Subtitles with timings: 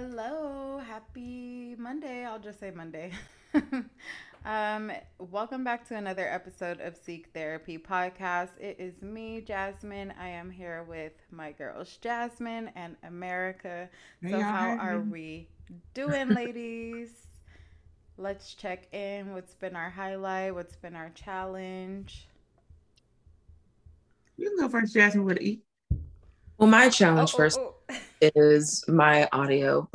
[0.00, 2.24] Hello, happy Monday.
[2.24, 3.10] I'll just say Monday.
[4.44, 8.50] um, welcome back to another episode of Seek Therapy Podcast.
[8.60, 10.14] It is me, Jasmine.
[10.16, 13.88] I am here with my girls, Jasmine and America.
[14.22, 14.76] So, y'all, how hey.
[14.78, 15.48] are we
[15.94, 17.10] doing, ladies?
[18.16, 19.32] Let's check in.
[19.32, 20.54] What's been our highlight?
[20.54, 22.28] What's been our challenge?
[24.36, 25.60] You can go first, Jasmine, with an E.
[26.56, 27.74] Well, my Oh, challenge oh, first oh.
[28.20, 29.88] is my audio.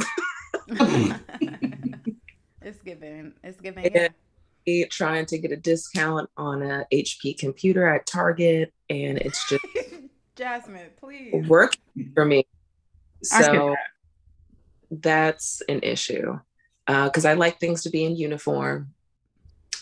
[0.67, 1.19] it's
[2.83, 3.33] giving.
[3.43, 3.91] It's giving.
[3.93, 4.09] Yeah.
[4.65, 4.85] Yeah.
[4.89, 9.65] Trying to get a discount on a HP computer at Target, and it's just
[10.35, 11.47] Jasmine, please.
[11.47, 11.75] work
[12.13, 12.47] for me.
[13.23, 13.75] So
[14.91, 16.39] that's an issue
[16.87, 18.93] because I like things to be in uniform.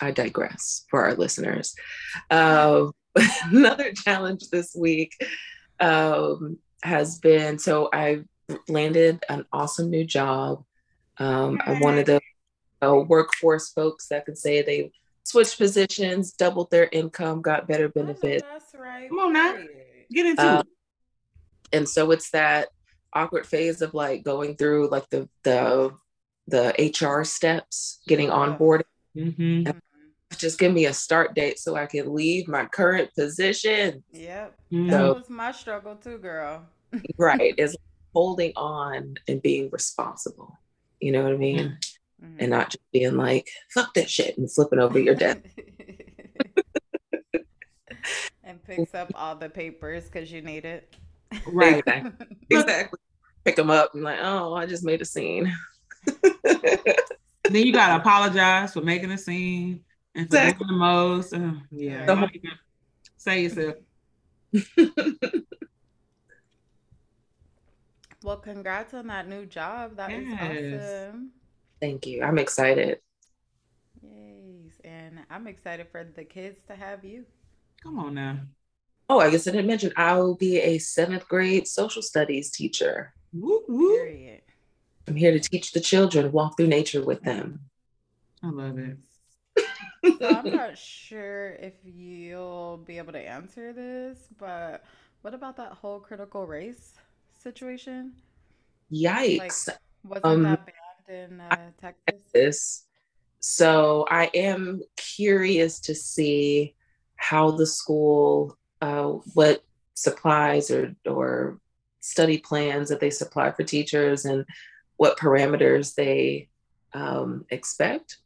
[0.02, 1.76] I digress for our listeners.
[2.30, 2.88] Uh,
[3.46, 5.16] another challenge this week
[5.82, 8.24] um, has been so I
[8.68, 10.64] landed an awesome new job.
[11.18, 12.20] Um, I'm one of the
[12.82, 14.92] uh, workforce folks that can say they
[15.24, 18.44] switched positions, doubled their income, got better I know benefits.
[18.50, 19.08] That's right.
[19.10, 19.58] Come on now.
[20.12, 20.68] Get into Uh, it.
[21.78, 22.70] and so it's that
[23.14, 25.92] awkward phase of like going through like the the
[26.48, 28.58] the HR steps, getting on Ugh.
[28.58, 28.84] board.
[29.16, 29.68] Mm-hmm.
[29.70, 29.80] Mhm.
[30.38, 34.04] Just give me a start date so I can leave my current position.
[34.12, 34.56] Yep.
[34.72, 34.88] Mm-hmm.
[34.90, 36.66] That So- was my struggle too, girl.
[37.18, 37.54] Right.
[37.58, 37.76] Is
[38.14, 40.60] holding on and being responsible.
[41.00, 41.78] You know what I mean?
[42.24, 42.36] Mhm.
[42.40, 45.40] And not just being like, fuck that shit and flipping over your desk.
[48.44, 50.94] and picks up all the papers because you need it.
[51.48, 51.78] Right.
[51.88, 52.28] Exactly.
[52.50, 53.00] exactly.
[53.46, 55.52] Pick them up and like, oh, I just made a scene.
[56.44, 59.84] Then you gotta apologize for making a scene
[60.16, 60.68] and for Exactly.
[60.68, 61.34] doing the most.
[61.34, 62.06] Uh, yeah.
[62.06, 62.52] The you
[63.18, 63.76] Say yourself.
[68.24, 69.98] Well, congrats on that new job.
[69.98, 71.10] That Yes.
[71.10, 71.32] awesome.
[71.80, 72.24] Thank you.
[72.24, 73.00] I'm excited.
[74.02, 74.74] Yes.
[74.84, 77.26] And I'm excited for the kids to have you.
[77.84, 78.40] Come on now.
[79.10, 83.14] Oh, I guess I didn't mention I will be a seventh grade social studies teacher.
[83.34, 84.00] Whoop, whoop.
[84.00, 84.42] Period.
[85.08, 87.62] I'm here to teach the children, walk through nature with them.
[88.44, 88.98] I love it.
[90.20, 94.84] So I'm not sure if you'll be able to answer this, but
[95.22, 96.94] what about that whole critical race
[97.42, 98.14] situation?
[98.92, 99.70] Yikes.
[100.04, 100.66] Wasn't Um, that
[101.08, 102.22] banned in uh, Texas?
[102.34, 102.84] this.
[103.40, 106.76] So I am curious to see
[107.16, 109.64] how the school, uh, what
[109.94, 111.60] supplies or or
[112.00, 114.46] study plans that they supply for teachers and
[114.98, 116.50] what parameters they
[116.94, 118.18] um, expect.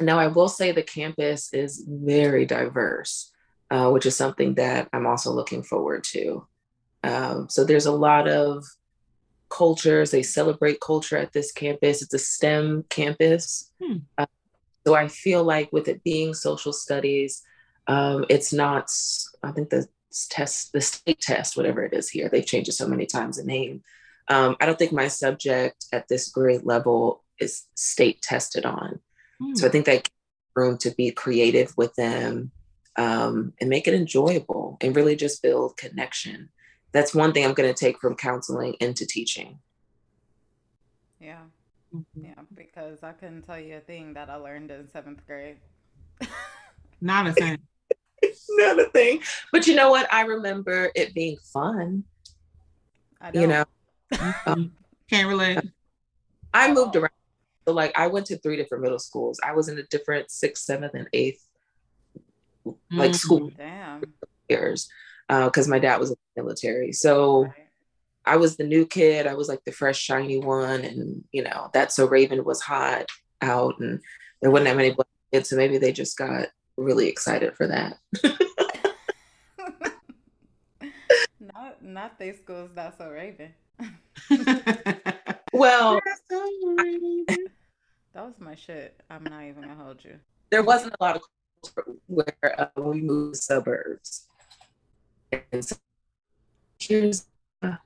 [0.00, 3.32] Now, I will say the campus is very diverse,
[3.70, 6.46] uh, which is something that I'm also looking forward to.
[7.04, 8.64] Um, so there's a lot of
[9.50, 10.10] cultures.
[10.10, 12.02] They celebrate culture at this campus.
[12.02, 13.70] It's a STEM campus.
[13.82, 13.98] Hmm.
[14.16, 14.26] Uh,
[14.86, 17.42] so I feel like with it being social studies,
[17.86, 18.90] um, it's not,
[19.42, 19.86] I think the
[20.30, 23.44] test, the state test, whatever it is here, they've changed it so many times the
[23.44, 23.82] name.
[24.28, 29.00] Um, I don't think my subject at this grade level is state tested on.
[29.40, 29.54] Hmm.
[29.54, 30.10] So I think that gives
[30.56, 32.50] room to be creative with them
[32.96, 36.48] um, and make it enjoyable and really just build connection.
[36.94, 39.58] That's one thing I'm going to take from counseling into teaching.
[41.20, 41.42] Yeah,
[41.92, 42.04] Mhm.
[42.16, 45.58] yeah, because I couldn't tell you a thing that I learned in seventh grade.
[47.00, 47.58] Not a thing.
[48.50, 49.20] Not a thing.
[49.52, 50.10] But you know what?
[50.12, 52.04] I remember it being fun.
[53.20, 53.42] I don't.
[53.42, 53.64] You know,
[54.12, 54.70] Mhm.
[55.10, 55.58] Can't relate.
[56.52, 57.10] I moved around.
[57.66, 59.40] So, like, I went to three different middle schools.
[59.42, 61.42] I was in a different sixth, seventh, and eighth,
[62.90, 63.14] like, Mhm.
[63.16, 64.14] school Damn.
[64.48, 64.88] years
[65.28, 66.92] because my dad was in the military.
[66.92, 67.48] So,
[68.26, 69.26] I was the new kid.
[69.26, 70.80] I was like the fresh, shiny one.
[70.80, 73.10] And, you know, that So Raven was hot
[73.42, 74.00] out and
[74.40, 75.50] there wasn't that many black kids.
[75.50, 77.98] So maybe they just got really excited for that.
[81.40, 83.52] not not they schools that's so raven.
[85.52, 86.00] Well,
[88.12, 89.00] That was my shit.
[89.08, 90.16] I'm not even gonna hold you.
[90.50, 91.22] there wasn't a lot of
[92.06, 94.26] where uh, we moved to suburbs.
[95.32, 95.76] And so
[96.78, 97.26] here's
[97.62, 97.76] uh,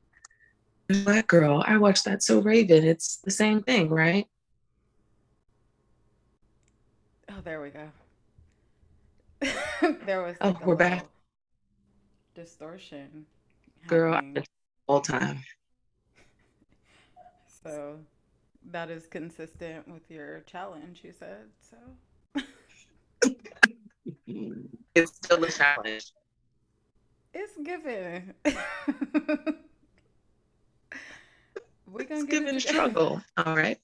[0.90, 1.62] a black girl.
[1.66, 2.84] I watched that So Raven.
[2.84, 4.26] It's the same thing, right?
[7.30, 7.88] Oh, there we go.
[10.06, 11.06] there was Oh, like a we're back.
[12.34, 13.26] distortion.
[13.86, 14.44] Girl, happening.
[14.86, 15.40] all time.
[17.64, 17.98] So
[18.70, 21.48] that is consistent with your challenge, you said.
[21.60, 22.42] So
[24.94, 26.12] It's still a challenge.
[27.34, 28.34] It's given.
[31.86, 33.22] We're gonna It's giving it struggle.
[33.36, 33.78] All right.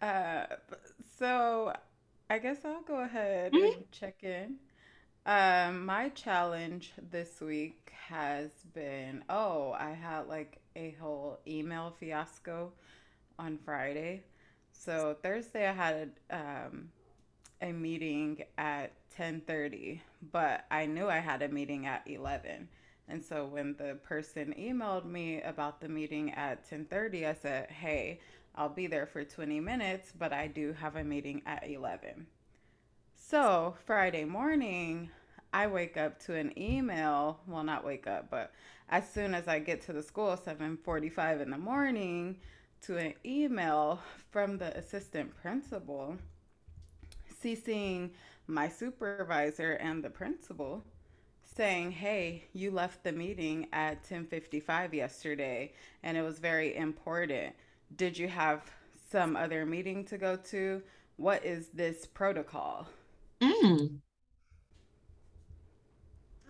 [0.00, 0.46] Uh,
[1.18, 1.72] so
[2.30, 3.76] I guess I'll go ahead Mhm.
[3.76, 4.58] and check in.
[5.26, 12.72] Um, my challenge this week has been, oh, I had like a whole email fiasco
[13.38, 14.24] on Friday.
[14.72, 16.90] So Thursday I had um,
[17.60, 20.00] a meeting at 10:30,
[20.32, 22.68] but I knew I had a meeting at 11.
[23.08, 28.20] And so when the person emailed me about the meeting at 10:30, I said, "Hey,
[28.54, 32.26] I'll be there for 20 minutes, but I do have a meeting at 11."
[33.16, 35.10] So, Friday morning,
[35.52, 38.52] I wake up to an email, well not wake up, but
[38.88, 42.40] as soon as I get to the school, 7:45 in the morning,
[42.82, 46.16] to an email from the assistant principal
[47.42, 48.10] CCing
[48.50, 50.84] my supervisor and the principal
[51.42, 57.54] saying, "Hey, you left the meeting at 10:55 yesterday and it was very important.
[57.96, 58.70] Did you have
[59.10, 60.82] some other meeting to go to?
[61.16, 62.88] What is this protocol?"
[63.40, 64.00] Mm.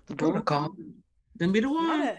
[0.07, 0.75] The protocol.
[1.37, 2.03] Then be the Not one.
[2.03, 2.19] at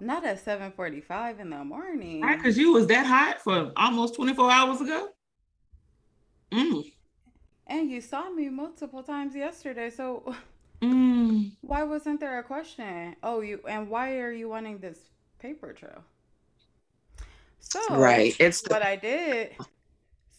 [0.00, 2.22] not at 7:45 in the morning.
[2.22, 5.10] Right, because you was that hot for almost 24 hours ago.
[6.50, 6.92] Mm.
[7.72, 10.34] And you saw me multiple times yesterday, so
[10.82, 11.52] Mm.
[11.62, 13.16] why wasn't there a question?
[13.22, 14.98] Oh, you and why are you wanting this
[15.38, 16.04] paper trail?
[17.60, 18.36] So, Right.
[18.38, 19.52] It's the what I did,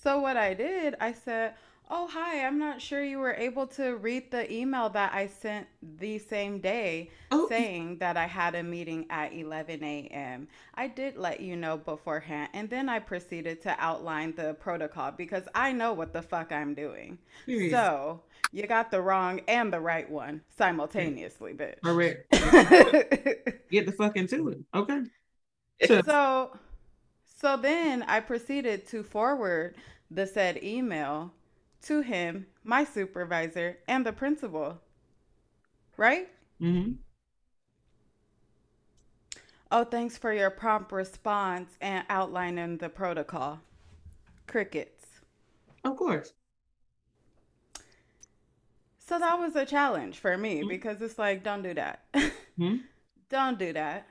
[0.03, 1.55] so what I did, I said,
[1.95, 5.67] "Oh, hi, I'm not sure you were able to read the email that I sent
[5.99, 10.47] the same day Oh, saying that I had a meeting at 11 a.m.
[10.73, 15.43] I did let you know beforehand, and then I proceeded to outline the protocol because
[15.53, 17.19] I know what the fuck I'm doing.
[17.45, 21.79] So, you got the wrong and the right one simultaneously, bitch.
[21.83, 22.25] Correct.
[23.69, 24.61] Get the fuck into it.
[24.73, 25.01] Okay.
[25.85, 26.57] So, so,
[27.39, 29.75] so then I proceeded to forward
[30.09, 31.31] the said email
[31.83, 34.81] to him, my supervisor, and the principal.
[35.97, 36.29] Right?
[36.59, 36.97] Mm mhm.
[39.71, 43.59] Oh, thanks for your prompt response and outlining the protocol.
[44.47, 45.21] Crickets.
[45.85, 46.33] Of course.
[48.99, 50.67] So that was a challenge for me Mhm.
[50.67, 52.05] because it's like, don't do that.
[52.57, 52.87] Mhm.
[53.29, 54.07] don't do that.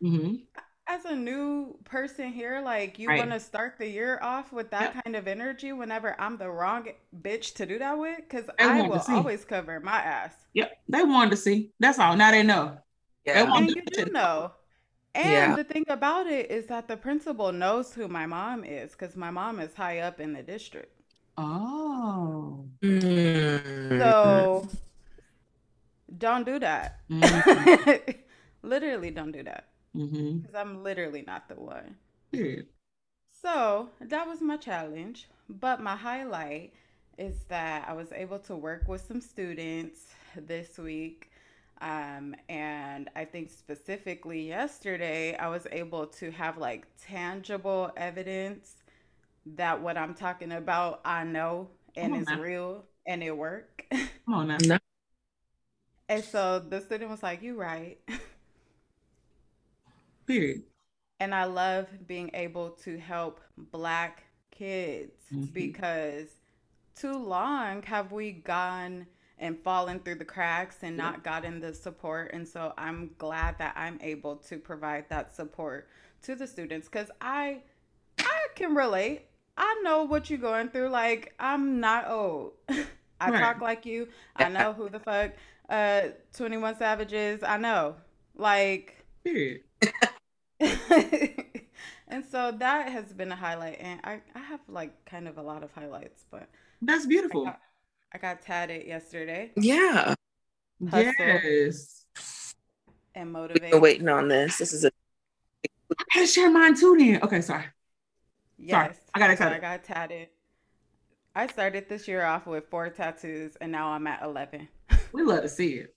[0.00, 0.48] hmm
[0.90, 3.18] As a new person here, like you Right.
[3.18, 5.04] want to start the year off with that Yep.
[5.04, 6.88] kind of energy whenever I'm the wrong
[7.20, 10.34] bitch to do that with, because I want will always cover my ass.
[10.54, 10.78] Yep.
[10.88, 11.72] They wanted to see.
[11.78, 12.16] That's all.
[12.16, 12.78] Now they know.
[13.26, 13.42] Yeah.
[13.42, 14.52] want And you do know.
[15.14, 15.56] And Yeah.
[15.56, 19.30] the thing about it is that the principal knows who my mom is because my
[19.30, 20.94] mom is high up in the district.
[21.36, 22.66] Oh.
[22.82, 23.98] Mm.
[23.98, 24.68] So
[26.16, 27.00] don't do that.
[27.10, 28.16] Mhm.
[28.62, 31.96] literally don't do that hmm because I'm literally not the one.
[32.32, 32.68] Period.
[33.42, 35.28] So that was my challenge.
[35.48, 36.74] But my highlight
[37.16, 41.30] is that I was able to work with some students this week.
[41.80, 48.74] Um, and I think specifically yesterday, I was able to have like tangible evidence
[49.46, 52.36] that what I'm talking about, I know and Come is now.
[52.36, 53.86] real and it work.
[54.26, 54.58] Come on now.
[54.58, 54.78] No.
[56.08, 57.98] and so the student was like, You right.
[60.28, 60.62] Period.
[61.20, 65.52] And I love being able to help black kids Mhm.
[65.52, 66.28] because
[66.94, 69.06] too long have we gone
[69.38, 72.30] and fallen through the cracks and not gotten the support.
[72.34, 75.88] And so I'm glad that I'm able to provide that support
[76.22, 77.62] to the students because I
[78.18, 79.22] I can relate.
[79.56, 80.88] I know what you're going through.
[80.90, 82.52] Like I'm not old.
[83.20, 83.40] I Right.
[83.40, 84.08] talk like you.
[84.36, 85.32] I know who the fuck
[85.68, 87.42] uh 21 Savage's.
[87.42, 87.96] I know.
[88.34, 89.62] Like Period.
[92.08, 95.42] and so that has been a highlight and I, I have like kind of a
[95.42, 96.48] lot of highlights but
[96.82, 97.44] That's I beautiful.
[97.44, 97.60] got,
[98.12, 100.14] I got tatted yesterday Yeah.
[100.86, 101.44] Hustle.
[101.44, 102.04] Yes.
[103.14, 104.58] and We've motivated been waiting on this.
[104.58, 104.90] This is a
[105.98, 107.22] I gotta share mine too then.
[107.22, 107.64] Okay, sorry.
[108.58, 109.54] yes I got so excited.
[109.54, 110.28] I got tatted
[111.34, 114.68] I started this year off with four tattoos and now I'm at 11
[115.12, 115.94] We love to see it.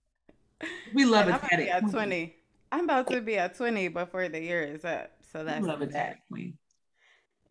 [0.94, 2.36] We love and a I'm gonna be tatted at 20
[2.72, 5.88] I'm about to be at 20 before the year is up so that's love a
[5.88, 6.20] that.
[6.30, 6.58] queen.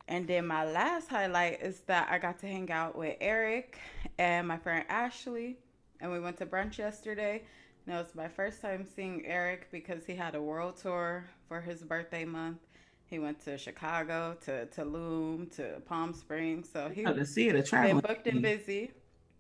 [0.09, 3.79] And then my last highlight is that I got to hang out with Eric
[4.19, 5.59] and my friend Ashley,
[6.01, 7.45] and we went to brunch yesterday.
[7.87, 11.61] And it was my first time seeing Eric because he had a world tour for
[11.61, 12.59] his birthday month.
[13.07, 16.69] He went to Chicago, to Tulum, to Palm Springs.
[16.73, 17.73] So he Love to see it.
[17.73, 18.91] A been booked and busy.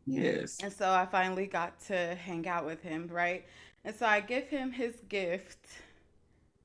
[0.06, 0.58] Yes.
[0.62, 3.44] And so I finally got to hang out with him, right?
[3.84, 5.66] And so I give him his gift.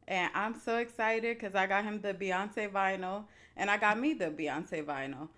[0.08, 3.26] And I'm so excited because I got him the Beyonce vinyl
[3.58, 5.30] and I got me the Beyonce vinyl.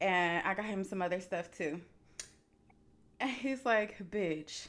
[0.00, 1.80] And I got him some other stuff too.
[3.20, 4.68] And he's like, bitch,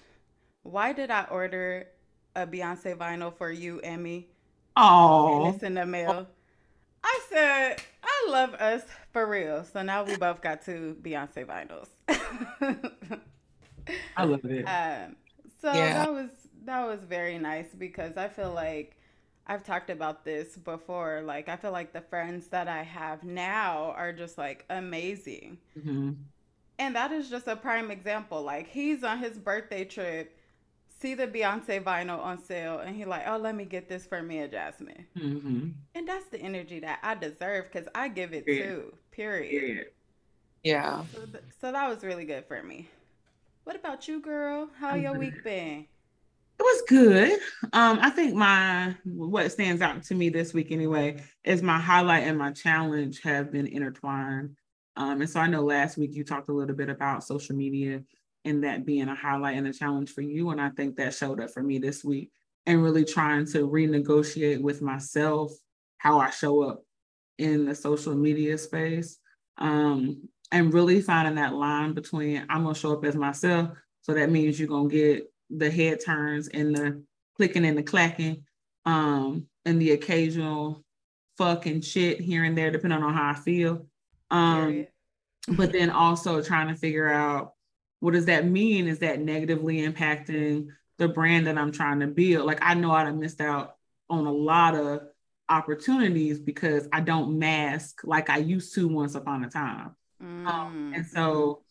[0.63, 1.87] why did I order
[2.35, 4.27] a Beyonce vinyl for you and me?
[4.75, 5.27] Oh.
[5.27, 6.27] And it's in the mail.
[7.03, 9.63] I said, I love us for real.
[9.65, 11.87] So now we both got two Beyonce vinyls.
[14.15, 14.65] I love it.
[14.65, 15.15] Um,
[15.61, 15.93] so Yeah.
[15.93, 16.29] that was
[16.65, 18.97] that was very nice because I feel like
[19.47, 21.21] I've talked about this before.
[21.23, 25.59] Like I feel like the friends that I have now are just like amazing.
[25.77, 26.17] Mhm.
[26.79, 28.41] And that is just a prime example.
[28.41, 30.37] Like he's on his birthday trip,
[30.89, 34.21] see the Beyonce vinyl on sale, and he like, oh, let me get this for
[34.23, 35.07] me and Jasmine.
[35.15, 35.73] Mhm.
[35.95, 38.63] And that's the energy that I deserve because I give it Yeah.
[38.63, 38.97] too.
[39.11, 39.49] Period.
[39.51, 39.87] Period.
[40.63, 41.05] Yeah.
[41.13, 42.89] So, th- so that was really good for me.
[43.65, 44.69] What about you, girl?
[44.79, 45.87] How your week been?
[46.59, 47.39] It was good.
[47.73, 52.23] Um, I think my what stands out to me this week anyway is my highlight
[52.23, 54.55] and my challenge have been intertwined.
[54.95, 58.03] Um, and so I know last week you talked a little bit about social media
[58.45, 60.51] and that being a highlight and a challenge for you.
[60.51, 62.31] And I think that showed up for me this week
[62.65, 65.51] and really trying to renegotiate with myself
[65.97, 66.83] how I show up
[67.37, 69.17] in the social media space.
[69.57, 73.69] Um, and really finding that line between I'm gonna show up as myself.
[74.01, 77.03] So that means you're gonna get the head turns and the
[77.37, 78.43] clicking and the clacking,
[78.85, 80.83] um, and the occasional
[81.37, 83.87] fucking shit here and there, depending on how I feel.
[84.29, 84.87] Um,
[85.47, 87.53] but then also trying to figure out
[87.99, 88.87] what does that mean?
[88.87, 90.67] Is that negatively impacting
[90.97, 92.45] the brand that I'm trying to build?
[92.45, 93.75] Like I know I'd have missed out
[94.09, 95.03] on a lot of
[95.49, 99.95] opportunities because I don't mask like I used to once upon a time.
[100.21, 100.95] Um, Mm.
[100.95, 101.62] and so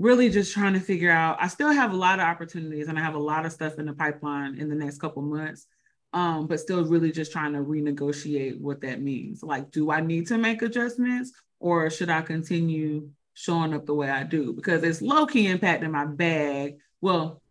[0.00, 3.02] really just trying to figure out i still have a lot of opportunities and i
[3.02, 5.66] have a lot of stuff in the pipeline in the next couple months
[6.12, 9.42] um, but still really just trying to renegotiate what that means.
[9.42, 14.10] Like do i need to make adjustments or should i continue showing up the way
[14.10, 14.52] i do?
[14.52, 16.78] Because it's low-key impacting my bag.
[17.00, 17.42] Well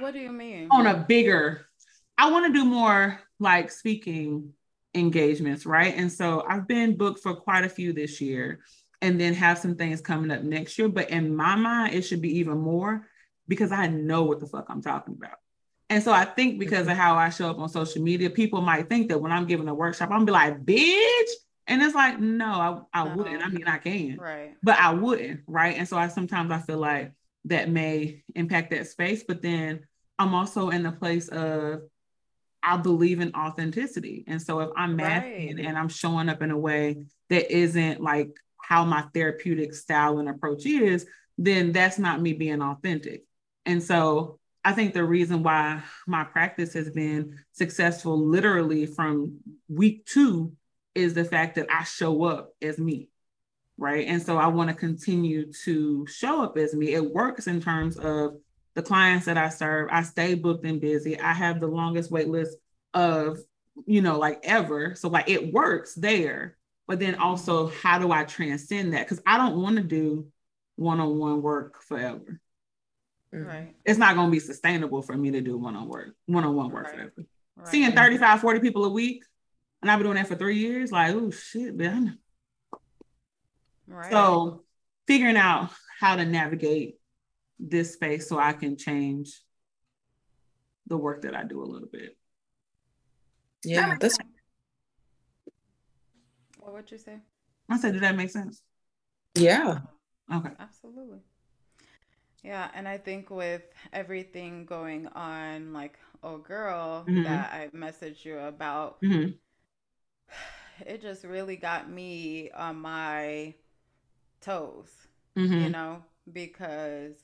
[0.00, 0.68] what do you mean?
[0.72, 1.68] on a bigger
[2.18, 4.52] i want to do more like speaking
[4.94, 5.94] engagements right?
[5.96, 8.60] And so i've been booked for quite a few this year
[9.02, 12.22] and then have some things coming up next year but in my mind it should
[12.22, 13.06] be even more
[13.48, 15.38] because i know what the fuck i'm talking about
[15.90, 18.88] and so i think because of how i show up on social media people might
[18.88, 21.30] think that when i'm giving a workshop i'm gonna be like bitch
[21.66, 22.46] and it's like no
[22.92, 23.14] i, I uh-huh.
[23.16, 24.54] wouldn't i mean i can Right.
[24.62, 25.76] but I wouldn't, right?
[25.76, 27.12] And so I sometimes I feel like
[27.46, 29.80] that may impact that space, but then
[30.18, 31.82] I'm also in the place of
[32.62, 34.24] I believe in authenticity.
[34.26, 35.66] And so if I'm masking Right.
[35.66, 40.28] and I'm showing up in a way that isn't like how my therapeutic style and
[40.28, 41.06] approach is,
[41.38, 43.24] then that's not me being authentic.
[43.64, 50.06] And so I think the reason why my practice has been successful literally from week
[50.06, 50.52] two
[50.94, 53.08] is the fact that I show up as me
[53.78, 54.06] right?
[54.06, 56.94] And so I want to continue to show up as me.
[56.94, 58.36] It works in terms of
[58.74, 59.88] the clients that I serve.
[59.90, 61.18] I stay booked and busy.
[61.18, 62.56] I have the longest wait list
[62.94, 63.38] of,
[63.86, 64.94] you know, like ever.
[64.94, 66.56] So like it works there.
[66.86, 69.06] But then also, how do I transcend that?
[69.06, 70.28] Because I don't want to do
[70.76, 72.40] one-on-one work forever.
[73.34, 73.46] Mhm.
[73.46, 73.76] Right.
[73.84, 76.94] It's not going to be sustainable for me to do one-on work, one-on-one work Right.
[76.94, 77.26] forever.
[77.56, 77.68] right.
[77.68, 79.24] Seeing 35, 40 people a week,
[79.82, 82.18] and I've been doing that for three years, like, oh shit, man.
[83.86, 84.10] Right.
[84.12, 84.64] So
[85.06, 87.00] figuring out how to navigate
[87.58, 89.42] this space so I can change
[90.86, 92.16] the work that I do a little bit.
[93.64, 94.18] Yeah, that's
[96.66, 97.20] what would you say?
[97.68, 98.62] I said, did that make sense?
[99.34, 99.80] yeah.
[100.32, 100.50] Okay.
[100.58, 101.20] Absolutely.
[102.42, 107.22] Yeah, and I think with everything going on, like, oh girl, Mhm.
[107.22, 109.38] that I messaged you about, hmm
[110.86, 113.54] it just really got me on my
[114.40, 114.90] toes,
[115.36, 117.14] hmm you know, because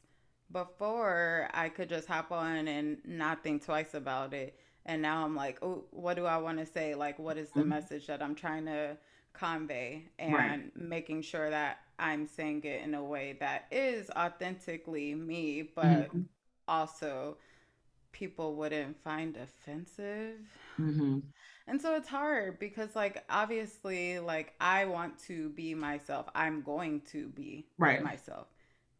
[0.52, 4.58] before I could just hop on and not think twice about it.
[4.86, 6.94] And now I'm like, oh, what do I want to say?
[6.94, 7.64] Like, what is the Mhm.
[7.64, 8.96] message that I'm trying to
[9.32, 10.04] convey?
[10.18, 10.56] And Right.
[10.76, 16.28] making sure that I'm saying it in a way that is authentically me, but Mhm.
[16.68, 17.36] also
[18.12, 20.38] people wouldn't find offensive.
[20.78, 21.32] hmm
[21.66, 26.26] And so it's hard because, like, obviously, like, I want to be myself.
[26.34, 28.00] I'm going to be Right.
[28.00, 28.48] myself,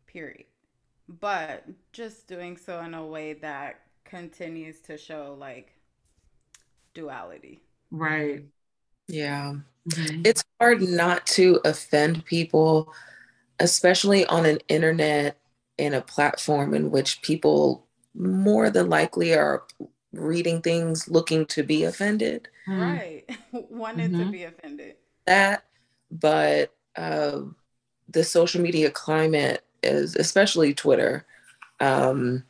[0.07, 0.45] period.
[1.09, 5.75] But just doing so in a way that continues to show, like,
[6.95, 7.61] duality.
[7.93, 8.45] Right.
[9.09, 9.57] Yeah.
[9.89, 10.27] Mhm.
[10.27, 12.93] It's hard not to offend people,
[13.61, 15.39] especially on an internet
[15.79, 19.65] in a platform in which people more than likely are
[20.13, 22.49] reading things looking to be offended.
[22.69, 22.81] Mm.
[22.81, 23.25] Right.
[23.71, 24.33] Wanted to Mhm.
[24.33, 24.97] be offended.
[25.27, 25.65] That,
[26.11, 27.43] but uh,
[28.09, 31.27] the social media climate is, especially Twitter,
[31.81, 32.45] um,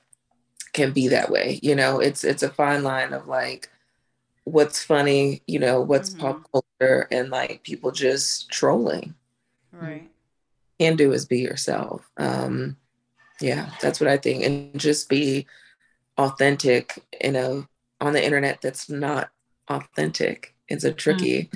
[0.72, 1.60] can be that way.
[1.62, 3.70] You know, it's it's a fine line of like
[4.44, 6.18] what's funny, you know, what's Mhm.
[6.18, 9.14] pop culture, and like people just trolling.
[9.72, 10.10] Right.
[10.78, 12.10] Can do is be yourself.
[12.16, 12.76] Um,
[13.40, 15.46] yeah, that's what I think, and just be
[16.18, 17.68] authentic in a
[18.00, 19.30] on the internet that's not
[19.68, 20.54] authentic.
[20.68, 21.50] It's a tricky.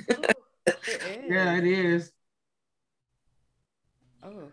[0.87, 1.25] It is.
[1.29, 2.11] Yeah, it is.
[4.23, 4.51] Oh,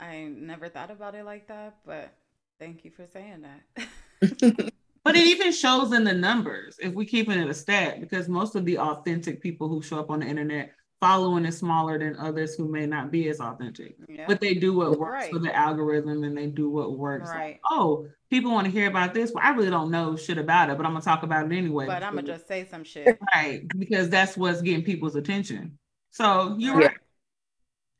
[0.00, 2.12] I never thought about it like that, but
[2.58, 3.88] thank you for saying that.
[5.04, 8.54] But it even shows in the numbers if we keeping it a stat, because most
[8.56, 12.56] of the authentic people who show up on the internet following is smaller than others
[12.56, 13.96] who may not be as authentic.
[14.08, 14.24] yeah.
[14.26, 15.32] But they do what works Right.
[15.32, 17.28] for the algorithm and they do what works.
[17.30, 19.30] Like, oh, people want to hear about this.
[19.32, 21.86] Well, I really don't know shit about it, but I'm gonna talk about it anyway.
[21.86, 23.16] but I'm gonna just say some shit.
[23.34, 25.78] right because that's what's getting people's attention.
[26.10, 26.86] So you're Right.
[26.88, 26.96] right.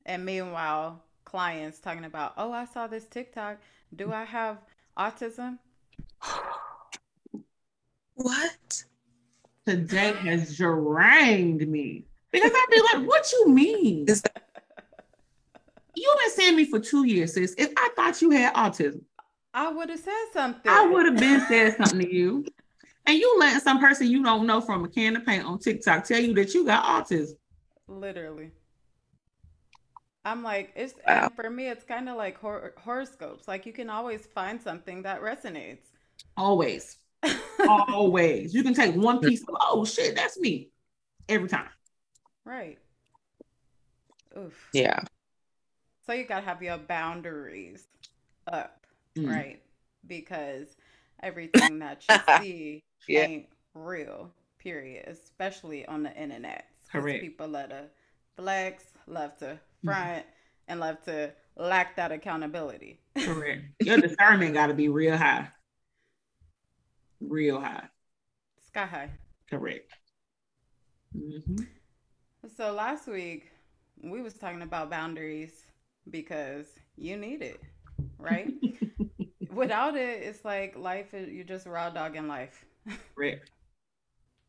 [0.05, 3.59] And meanwhile, clients talking about, oh, I saw this TikTok.
[3.95, 4.59] Do I have
[4.99, 5.59] autism?
[8.19, 8.85] what?
[9.67, 14.07] Today has drained me because I'd be like, "What you mean?
[15.95, 17.55] You've been seeing me for two years, sis.
[17.59, 19.03] If I thought you had autism,
[19.53, 20.71] I would have said something.
[20.71, 22.45] I would have been said something to you.
[23.07, 26.05] And you letting some person you don't know from a can of paint on TikTok
[26.05, 27.37] tell you that you got autism.
[27.89, 28.53] Literally.
[30.25, 31.25] I'm like, it's Wow.
[31.25, 33.49] and for me, it's kind of like hor- horoscopes.
[33.49, 35.87] Like you can always find something that resonates.
[36.37, 36.99] Always,
[37.69, 38.55] always.
[38.55, 40.71] You can take one piece of oh shit, that's me,
[41.29, 41.69] every time.
[42.45, 42.79] right.
[44.37, 44.69] Oof.
[44.73, 45.01] Yeah.
[46.07, 47.87] So you gotta have your boundaries
[48.47, 49.29] up, Mm.
[49.29, 49.63] right?
[50.07, 50.77] Because
[51.23, 53.25] everything that you see Yeah.
[53.25, 55.07] ain't real, period.
[55.09, 56.67] Especially on the internet.
[56.91, 57.21] 'Cause Correct.
[57.23, 57.91] People love to
[58.37, 60.25] flex, love to front,
[60.69, 63.00] and love to lack that accountability.
[63.19, 63.65] Correct.
[63.81, 65.49] Your discernment got to be real high.
[67.21, 67.89] Real high.
[68.67, 69.11] Sky high.
[69.50, 69.93] Correct.
[71.17, 71.67] Mhm.
[72.57, 73.50] So last week
[74.02, 75.65] we was talking about boundaries
[76.11, 77.61] because you need it,
[78.19, 78.52] right?
[79.52, 82.65] Without it, it's like life is you're just raw dog in life.
[83.15, 83.50] Correct.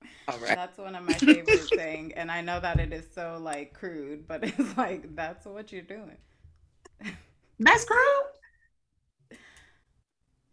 [0.27, 0.55] All right.
[0.55, 4.27] That's one of my favorite saying, and I know that it is so like crude,
[4.27, 6.17] but it's like that's what you're doing.
[7.59, 8.25] That's crude.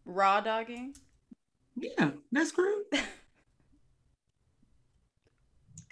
[0.05, 0.95] Raw dogging
[1.77, 2.85] Yeah, that's crude.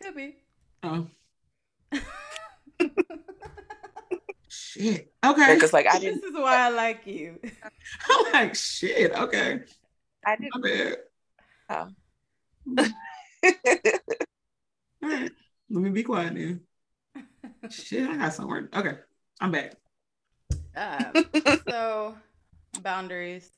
[0.02, 0.36] could be.
[0.82, 1.06] Oh.
[4.48, 5.12] shit.
[5.24, 5.54] Okay.
[5.54, 6.22] Because like I This didn't.
[6.22, 7.38] This is why I like you.
[8.10, 9.12] I'm like, shit.
[9.12, 9.60] Okay.
[10.26, 10.96] I My bad.
[11.70, 11.88] Oh.
[15.02, 15.30] All right.
[15.70, 16.60] Let me be quiet then.
[17.70, 18.68] Shit, I got somewhere.
[18.74, 18.98] Okay.
[19.40, 19.74] I'm back.
[20.76, 21.12] Um,
[21.68, 22.14] so
[22.82, 23.50] boundaries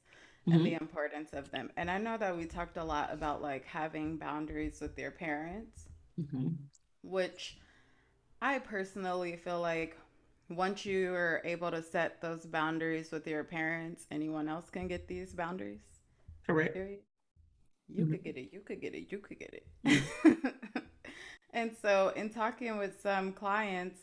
[0.51, 0.67] and Mhm.
[0.67, 1.71] the importance of them.
[1.77, 5.89] And I know that we talked a lot about like having boundaries with your parents,
[6.19, 6.69] Mhm.
[7.03, 7.59] which
[8.43, 9.97] I personally feel like
[10.51, 15.09] once you are able to set those boundaries with your parents, anyone else can get
[15.09, 15.83] these boundaries.
[16.47, 16.79] Correct.
[17.89, 18.07] You Mhm.
[18.07, 19.67] could get it, you could get it, you could get it.
[21.53, 24.01] and so, in talking with some clients,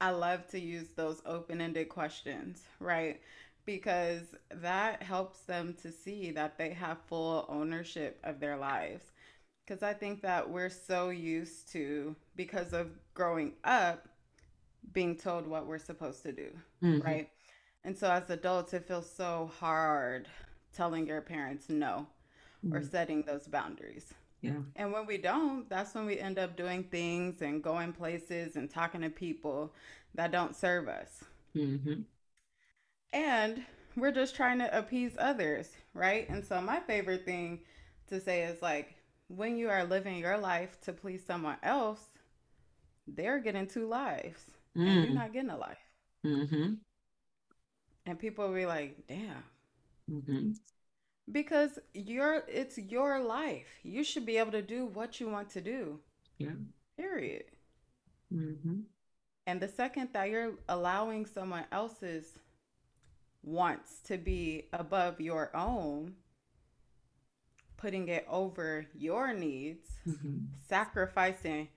[0.00, 3.20] I love to use those open ended questions, right?
[3.64, 9.12] Because that helps them to see that they have full ownership of their lives.
[9.64, 14.08] Because I think that we're so used to, because of growing up,
[14.92, 16.50] being told what we're supposed to do
[16.82, 17.02] Mhm.
[17.04, 17.30] right?
[17.84, 20.28] And so as adults, it feels so hard
[20.72, 22.06] telling your parents no
[22.72, 22.90] or Mhm.
[22.90, 24.14] setting those boundaries.
[24.40, 24.62] Yeah.
[24.76, 28.70] And when we don't, that's when we end up doing things and going places and
[28.70, 29.74] talking to people
[30.14, 31.24] that don't serve us.
[31.54, 32.04] Mhm.
[33.12, 33.64] And
[33.96, 36.28] we're just trying to appease others, right?
[36.28, 37.60] And so my favorite thing
[38.08, 38.94] to say is like
[39.28, 42.00] when you are living your life to please someone else,
[43.06, 45.14] they're getting two lives and you're Mm.
[45.14, 45.78] not getting a life.
[46.24, 46.78] Mhm.
[48.06, 49.44] And people will be like, damn,
[50.10, 50.58] Mhm.
[51.30, 53.68] Because you're it's your life.
[53.84, 56.00] You should be able to do what you want to do.
[56.38, 56.56] Yeah.
[56.96, 57.44] Period.
[58.32, 58.84] Mhm.
[59.46, 62.38] And the second that you're allowing someone else's
[63.42, 66.14] wants to be above your own,
[67.76, 70.46] putting it over your needs, Mhm.
[70.60, 71.68] sacrificing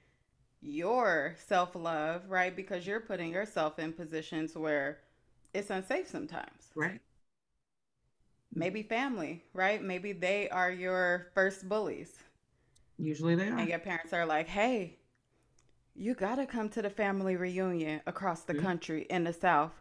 [0.61, 2.55] your self-love, right?
[2.55, 4.99] Because you're putting yourself in positions where
[5.53, 6.71] it's unsafe sometimes.
[6.75, 7.01] Right.
[8.57, 9.81] maybe family, right?
[9.83, 12.17] Maybe they are your first bullies.
[12.97, 13.57] Usually they are.
[13.57, 14.97] And your parents are like, hey,
[15.93, 18.65] you got to come to the family reunion across the mm-hmm.
[18.65, 19.73] country in the South.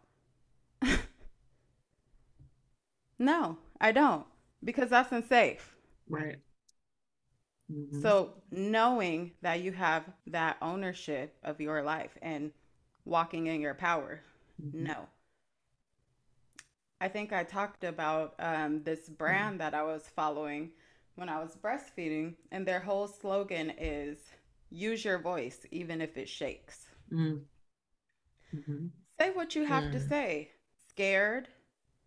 [3.18, 4.26] No, I don't,
[4.62, 5.74] because that's unsafe.
[6.08, 6.38] Right.
[7.72, 8.02] Mm-hmm.
[8.02, 12.52] So, knowing that you have that ownership of your life and
[13.04, 14.20] walking in your power,
[14.62, 14.84] mm-hmm.
[14.84, 15.08] no.
[17.00, 19.58] I think I talked about um, this brand mm-hmm.
[19.58, 20.70] that I was following
[21.16, 24.18] when I was breastfeeding, and their whole slogan is
[24.70, 26.86] use your voice, even if it shakes.
[27.12, 28.58] Mm-hmm.
[28.58, 28.86] mm-hmm.
[29.18, 30.50] Say what you have to say.
[30.88, 31.48] Scared.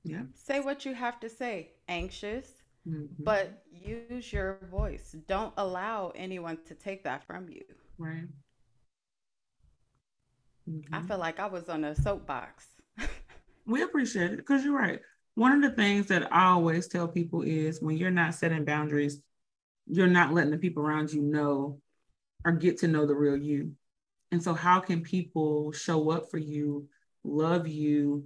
[0.07, 0.23] Yeah.
[0.33, 1.71] Say what you have to say.
[1.87, 2.47] Anxious.
[2.87, 3.23] Mm-hmm.
[3.23, 5.15] But use your voice.
[5.27, 7.63] Don't allow anyone to take that from you.
[7.97, 8.27] Right.
[10.69, 10.95] Mm-hmm.
[10.95, 12.67] I feel like I was on a soapbox.
[13.65, 14.99] we appreciate it because you're right.
[15.35, 19.21] One of the things that I always tell people is when you're not setting boundaries,
[19.85, 21.79] you're not letting the people around you know
[22.45, 23.73] or get to know the real you.
[24.31, 26.87] And so, how can people show up for you,
[27.23, 28.25] love you,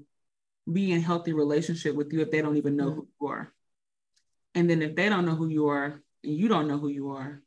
[0.71, 3.54] be in healthy relationship with you if they don't even know who you are?
[4.56, 7.12] And then if they don't know who you are and you don't know who you
[7.12, 7.41] are,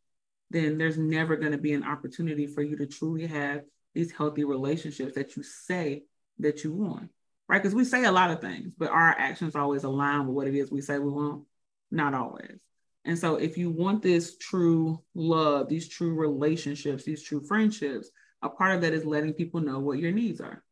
[0.50, 3.62] then there's never going to be an opportunity for you to truly have
[3.94, 6.04] these healthy relationships that you say
[6.38, 7.10] that you want,
[7.48, 7.62] right?
[7.62, 10.54] Because we say a lot of things, but our actions always align with what it
[10.54, 11.44] is we say we want.
[11.90, 12.60] Not always.
[13.04, 18.10] And so, if you want this true love, these true relationships, these true friendships,
[18.42, 20.64] a part of that is letting people know what your needs are.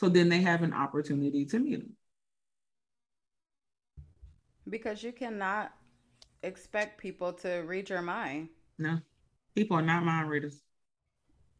[0.00, 1.92] So then they have an opportunity to meet them.
[4.66, 5.72] Because you cannot
[6.42, 8.48] expect people to read your mind.
[8.78, 8.98] No,
[9.54, 10.62] people are not mind readers.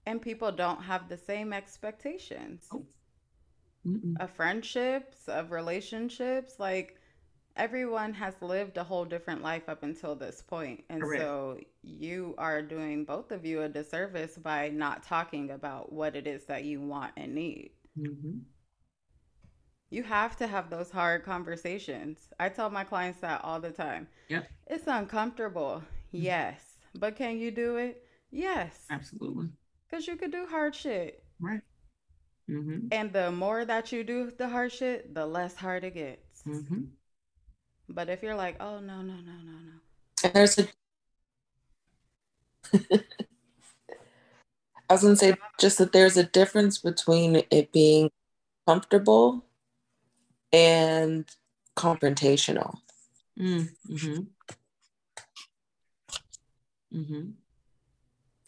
[0.07, 2.87] And people don't have the same expectations oh.
[4.19, 6.55] of friendships, of relationships.
[6.59, 6.97] Like,
[7.57, 11.23] everyone has lived a whole different life up until this point and Correct.
[11.23, 16.27] so you are doing both of you a disservice by not talking about what it
[16.27, 18.39] is that you want and need mm-hmm.
[19.91, 22.29] you have to have those hard conversations.
[22.39, 24.09] I tell my clients that all the time.
[24.29, 25.83] Yeah it's uncomfortable.
[26.15, 26.25] Mm-hmm.
[26.25, 26.61] yes.
[26.95, 28.03] But can you do it?
[28.31, 28.87] Yes.
[28.91, 29.49] Absolutely.
[29.89, 31.23] Because you could do hard shit.
[31.41, 31.61] Right.
[32.49, 32.89] Mm-hmm.
[32.91, 36.43] and the more that you do the hard shit the less hard it gets.
[36.43, 36.83] Mm-hmm.
[37.89, 40.25] But if you're like, oh no, no, no, no, no.
[40.25, 40.67] And there's a
[44.91, 48.11] I was gonna say just that there's a difference between it being
[48.67, 49.45] comfortable
[50.53, 51.25] and
[51.77, 52.75] confrontational.
[53.39, 54.21] Mm, mm-hmm.
[56.99, 57.31] Mm-hmm.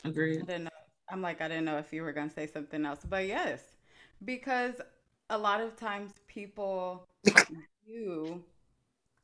[0.05, 0.43] Agreed.
[0.43, 0.71] I didn't know.
[1.09, 3.77] I'm like, I didn't know if you were gonna say something else, but yes,
[4.25, 4.81] because
[5.31, 7.07] a lot of times people
[7.87, 8.43] view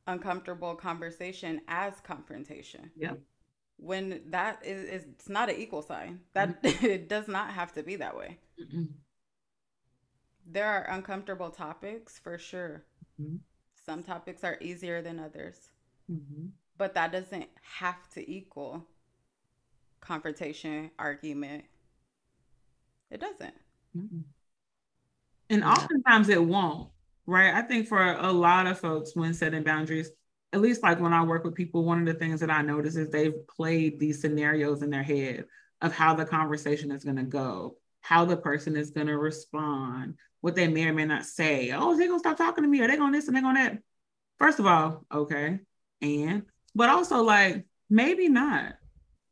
[0.06, 2.92] uncomfortable conversation as confrontation.
[2.96, 3.14] Yeah.
[3.78, 6.20] When that is, it's not an equal sign.
[6.34, 6.86] That mm-hmm.
[6.86, 8.38] it does not have to be that way.
[8.60, 8.88] Mm-mm.
[10.46, 12.84] There are uncomfortable topics for sure.
[13.20, 13.36] Mm-hmm.
[13.84, 15.56] Some topics are easier than others.
[16.10, 16.46] Mm-hmm.
[16.76, 18.84] But that doesn't have to equal
[20.00, 21.64] confrontation, argument.
[23.10, 23.54] It doesn't.
[25.50, 26.90] And oftentimes it won't
[27.28, 27.54] right?
[27.54, 30.10] I think for a lot of folks, when setting boundaries,
[30.52, 32.96] at least like when I work with people, one of the things that I notice
[32.96, 35.44] is they've played these scenarios in their head
[35.80, 40.14] of how the conversation is going to go, how the person is going to respond,
[40.40, 41.70] what they may or may not say.
[41.72, 42.80] Oh, is they going to stop talking to me?
[42.80, 43.78] Are they going to this and they going to that?
[44.38, 45.60] First of all, okay.
[46.00, 46.42] And,
[46.74, 48.74] but also like, maybe not.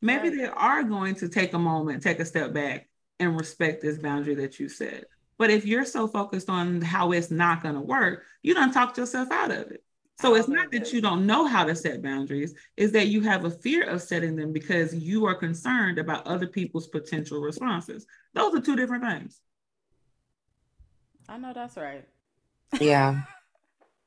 [0.03, 0.39] Maybe right.
[0.39, 4.35] they are going to take a moment, take a step back and respect this boundary
[4.37, 5.05] that you set.
[5.39, 8.97] But if you're so focused on how it's not going to work, you don't talk
[8.97, 9.83] yourself out of it.
[10.19, 13.45] So it's not that you don't know how to set boundaries, is that you have
[13.45, 18.07] a fear of setting them because you are concerned about other people's potential responses.
[18.33, 19.41] Those are two different things.
[21.29, 22.07] I know that's right.
[22.81, 23.23] Yeah.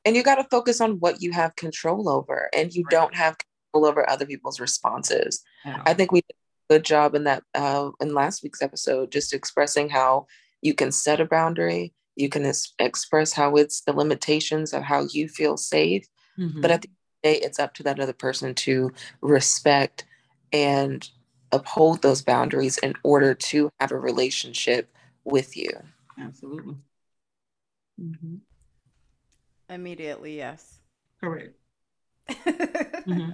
[0.05, 2.91] and you got to focus on what you have control over, and you right.
[2.91, 5.43] don't have control over other people's responses.
[5.65, 6.35] I think we did
[6.69, 10.27] a good job in that uh, in last week's episode, just expressing how
[10.61, 11.93] you can set a boundary.
[12.19, 16.05] You can es- express how it's the limitations of how you feel safe.
[16.37, 16.59] Mm-hmm.
[16.59, 16.89] But at the
[17.23, 20.05] day, it's up to that other person to respect
[20.51, 21.07] and
[21.53, 25.71] uphold those boundaries in order to have a relationship with you.
[26.19, 26.75] Absolutely.
[28.01, 28.35] Mm-hmm.
[29.69, 30.79] Immediately, yes.
[31.21, 31.55] Correct.
[32.29, 33.31] mm-hmm.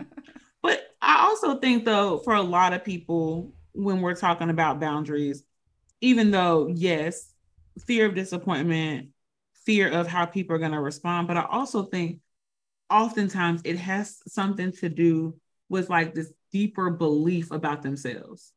[0.62, 5.44] But I also think, though, for a lot of people, when we're talking about boundaries,
[6.02, 7.34] even though, yes,
[7.86, 9.10] fear of disappointment,
[9.66, 12.20] fear of how people are going to respond, but I also think
[12.90, 15.36] oftentimes it has something to do
[15.70, 18.54] with like this deeper belief about themselves,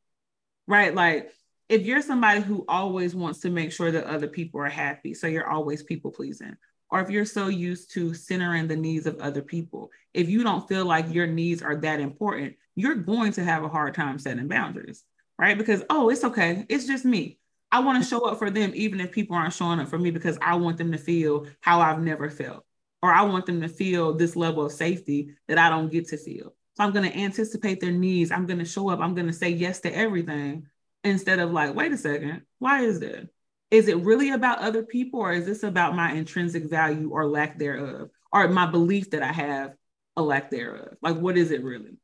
[0.67, 0.93] right?
[0.93, 1.31] Like
[1.67, 5.27] if you're somebody who always wants to make sure that other people are happy, so
[5.27, 6.55] you're always people pleasing,
[6.91, 10.67] or if you're so used to centering the needs of other people, if you don't
[10.67, 14.47] feel like your needs are that important, you're going to have a hard time setting
[14.47, 15.03] boundaries,
[15.37, 15.57] right?
[15.57, 16.65] Because, oh, it's okay.
[16.69, 17.38] It's just me.
[17.71, 20.11] I want to show up for them, even if people aren't showing up for me,
[20.11, 22.65] because I want them to feel how I've never felt,
[23.01, 26.17] or I want them to feel this level of safety that I don't get to
[26.17, 26.55] feel.
[26.75, 28.31] So I'm going to anticipate their needs.
[28.31, 28.99] I'm going to show up.
[28.99, 30.65] I'm going to say yes to everything
[31.03, 33.29] instead of like, wait a second, why is that?
[33.71, 37.59] is it really about other people or is this about my intrinsic value or lack
[37.59, 39.73] thereof or my belief that i have
[40.17, 41.97] a lack thereof like what is it really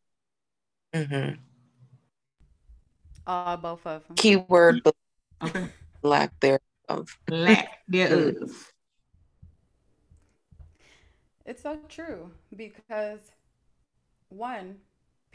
[0.93, 1.35] mm-hmm.
[3.27, 4.81] uh both of them keyword
[5.43, 5.67] okay.
[6.03, 7.17] Lack thereof.
[7.29, 8.35] Lack thereof.
[8.35, 8.65] Mm.
[11.45, 13.31] It's so true because
[14.29, 14.77] one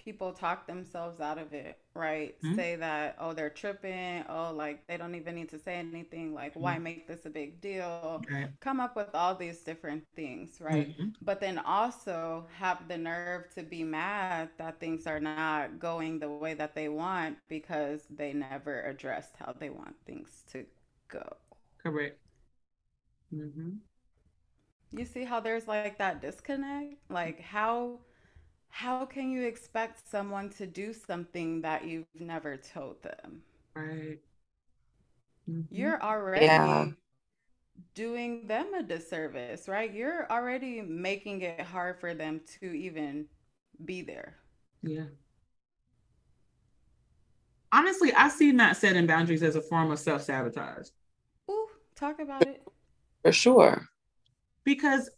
[0.03, 2.35] people talk themselves out of it, right?
[2.43, 2.57] Mm-hmm.
[2.57, 4.25] Say that, oh, they're tripping.
[4.29, 6.35] Oh, like they don't even need to say anything.
[6.35, 6.63] Like, mm-hmm.
[6.63, 8.23] why make this a big deal?
[8.31, 8.49] Right.
[8.61, 10.89] Come up with all these different things, right?
[10.89, 11.09] Mm-hmm.
[11.23, 16.31] But then also have the nerve to be mad that things are not going the
[16.31, 20.65] way that they want because they never addressed how they want things to
[21.09, 21.37] go.
[21.83, 22.19] Correct.
[23.35, 23.71] Mm-hmm.
[24.93, 26.95] You see how there's like that disconnect?
[27.09, 28.01] Like, how
[28.71, 33.43] how can you expect someone to do something that you've never told them?
[33.75, 34.19] Right.
[35.51, 35.75] Mm-hmm.
[35.75, 36.87] You're already yeah.
[37.95, 39.93] doing them a disservice, right?
[39.93, 43.27] You're already making it hard for them to even
[43.85, 44.37] be there.
[44.83, 45.07] Yeah.
[47.73, 50.89] Honestly, I see not setting boundaries as a form of self sabotage.
[51.51, 52.63] Ooh, talk about it.
[53.23, 53.87] For sure.
[54.65, 55.11] Because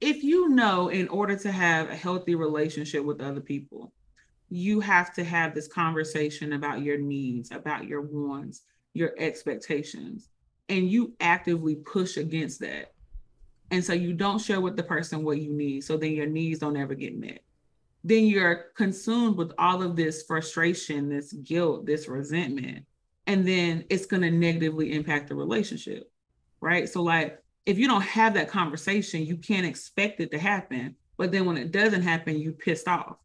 [0.00, 3.92] if you know in order to have a healthy relationship with other people,
[4.48, 8.62] you have to have this conversation about your needs, about your wants,
[8.94, 10.28] your expectations,
[10.68, 12.92] and you actively push against that.
[13.70, 15.84] And so you don't share with the person what you need.
[15.84, 17.40] So then your needs don't ever get met.
[18.02, 22.84] Then you're consumed with all of this frustration, this guilt, this resentment.
[23.26, 26.10] And then it's going to negatively impact the relationship.
[26.60, 26.88] Right.
[26.88, 30.96] So, like, if you don't have that conversation, you can't expect it to happen.
[31.16, 33.16] But then when it doesn't happen, you pissed off.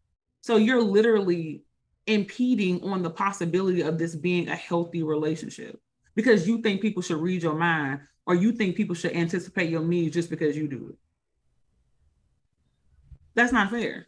[0.42, 1.64] So you're literally
[2.08, 5.80] impeding on the possibility of this being a healthy relationship
[6.14, 9.84] because you think people should read your mind or you think people should anticipate your
[9.84, 10.96] needs just because you do it.
[13.34, 14.08] That's not fair.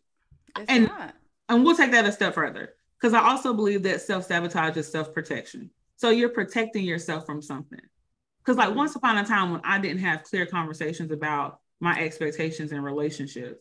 [0.58, 1.16] It's and, not.
[1.50, 4.92] and we'll take that a step further because I also believe that self sabotage is
[4.92, 5.70] self protection.
[5.98, 7.82] So you're protecting yourself from something.
[8.48, 12.72] Because like once upon a time when I didn't have clear conversations about my expectations
[12.72, 13.60] and relationships,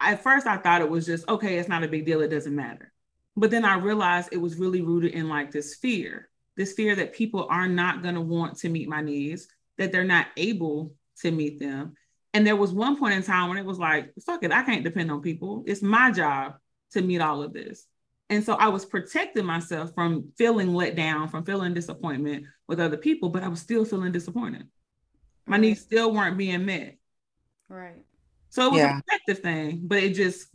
[0.00, 2.54] at first I thought it was just okay, it's not a big deal, it doesn't
[2.54, 2.92] matter.
[3.38, 7.14] But then I realized it was really rooted in like this fear, this fear that
[7.14, 11.30] people are not going to want to meet my needs, that they're not able to
[11.30, 11.94] meet them.
[12.34, 14.84] And there was one point in time when it was like, fuck it, I can't
[14.84, 15.64] depend on people.
[15.66, 16.56] It's my job
[16.92, 17.86] to meet all of this.
[18.30, 22.96] And so I was protecting myself from feeling let down, from feeling disappointment with other
[22.96, 24.68] people, but I was still feeling disappointed.
[25.46, 25.62] My right.
[25.62, 26.96] needs still weren't being met.
[27.68, 28.04] Right.
[28.50, 28.98] So it was yeah.
[28.98, 30.48] a protective thing, but it just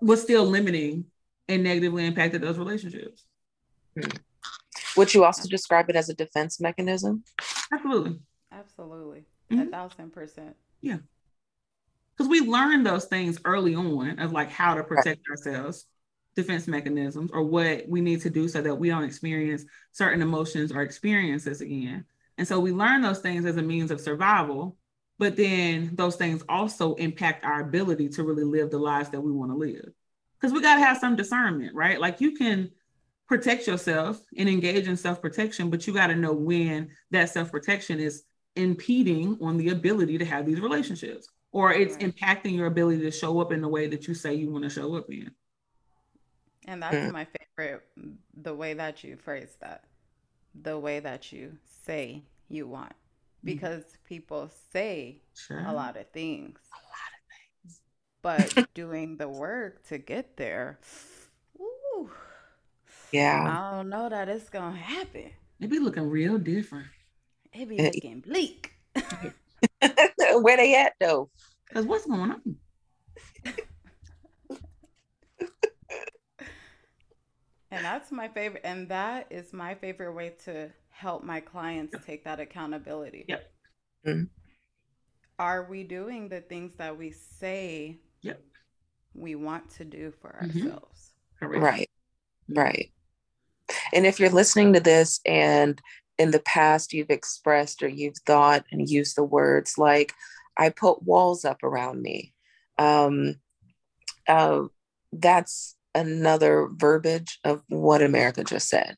[0.00, 1.06] was still limiting
[1.48, 3.24] and negatively impacted those relationships.
[3.94, 4.10] Hmm.
[4.96, 7.24] Would you also describe it as a defense mechanism?
[7.72, 8.20] Absolutely.
[8.52, 9.24] Absolutely.
[9.50, 9.62] Mm-hmm.
[9.62, 10.54] A thousand percent.
[10.80, 10.98] Yeah
[12.18, 15.30] because we learn those things early on of like how to protect right.
[15.30, 15.86] ourselves
[16.34, 20.72] defense mechanisms or what we need to do so that we don't experience certain emotions
[20.72, 22.04] or experiences again.
[22.36, 24.76] And so we learn those things as a means of survival
[25.20, 29.32] but then those things also impact our ability to really live the lives that we
[29.32, 29.92] want to live.
[30.40, 32.00] Because we got to have some discernment right?
[32.00, 32.70] Like you can
[33.28, 38.24] protect yourself and engage in self-protection but you got to know when that self-protection is
[38.56, 42.14] impeding on the ability to have these relationships or it's right.
[42.14, 44.70] impacting your ability to show up in the way that you say you want to
[44.70, 45.30] show up in.
[46.66, 47.12] And that's mm.
[47.12, 47.82] my favorite
[48.36, 49.84] the way that you phrase that.
[50.62, 52.92] The way that you say you want.
[52.92, 53.44] Mm.
[53.44, 53.96] Because mm.
[54.04, 55.64] people say sure.
[55.66, 56.58] a lot of things.
[56.72, 57.22] A lot of
[57.62, 57.80] things.
[58.20, 60.78] But doing the work to get there,
[61.58, 62.10] ooh,
[63.12, 63.70] yeah.
[63.72, 65.30] I don't know that it's gonna happen.
[65.60, 66.86] It be looking real different.
[67.52, 68.74] It be looking bleak.
[70.40, 71.30] Where they at though?
[71.68, 72.56] Because what's going on?
[77.70, 78.62] and that's my favorite.
[78.64, 83.24] And that is my favorite way to help my clients take that accountability.
[83.28, 83.52] Yep.
[84.06, 84.22] Mm-hmm.
[85.40, 88.40] are we doing the things that we say Yep.
[89.14, 90.64] we want to do for Mhm.
[90.66, 91.14] ourselves?
[91.38, 91.62] Correct.
[91.62, 91.90] Right.
[92.48, 92.92] Right.
[93.92, 95.80] And if you're listening to this and
[96.18, 100.12] in the past you've expressed or you've thought and used the words like,
[100.56, 102.34] I put walls up around me,
[102.78, 103.36] um,
[104.28, 104.62] uh,
[105.12, 108.96] that's another verbiage of what America just said.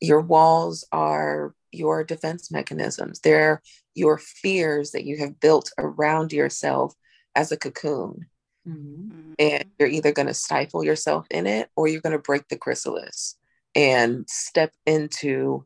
[0.00, 3.60] Your walls are your defense mechanisms, they're
[3.94, 6.94] your fears that you have built around yourself
[7.34, 8.26] as a cocoon
[8.66, 9.34] Mhm.
[9.38, 12.56] and you're either going to stifle yourself in it or you're going to break the
[12.56, 13.36] chrysalis
[13.74, 15.64] and step into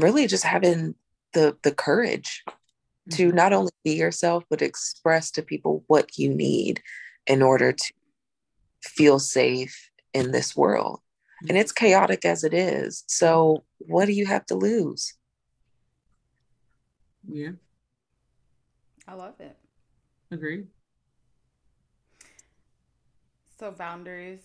[0.00, 0.94] really just having
[1.32, 2.44] the the courage
[3.12, 3.34] to Mhm.
[3.34, 6.82] not only be yourself but express to people what you need
[7.26, 7.92] in order to
[8.82, 11.00] feel safe in this world
[11.48, 15.14] and it's chaotic as it is so what do you have to lose
[17.28, 17.52] Yeah.
[19.06, 19.56] I love it.
[20.30, 20.66] agree
[23.58, 24.40] So boundaries,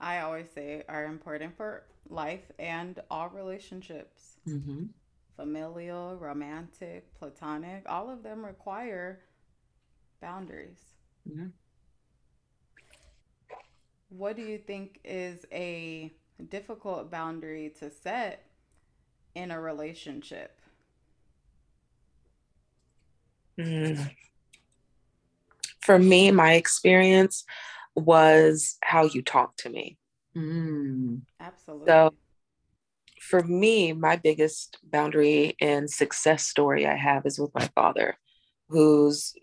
[0.00, 4.38] I always say, are important for life and all relationships.
[4.48, 4.84] Mm-hmm.
[5.36, 9.20] Familial, romantic, platonic, all of them require
[10.20, 10.80] boundaries.
[11.24, 11.46] Yeah.
[14.08, 16.12] What do you think is a
[16.48, 18.44] difficult boundary to set
[19.34, 20.56] in a relationship?
[23.58, 24.10] Mm.
[25.80, 27.44] for me my experience
[27.96, 29.98] was how you talk to me
[30.36, 31.22] Mm.
[31.40, 31.86] Absolutely.
[31.86, 32.14] So-
[33.20, 38.16] for me, my biggest boundary and success story I have is with my father,
[38.68, 39.34] who's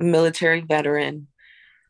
[0.00, 1.28] a military veteran.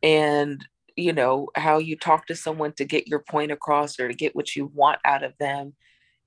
[0.02, 0.64] And,
[0.96, 4.36] you know, how you talk to someone to get your point across or to get
[4.36, 5.74] what you want out of them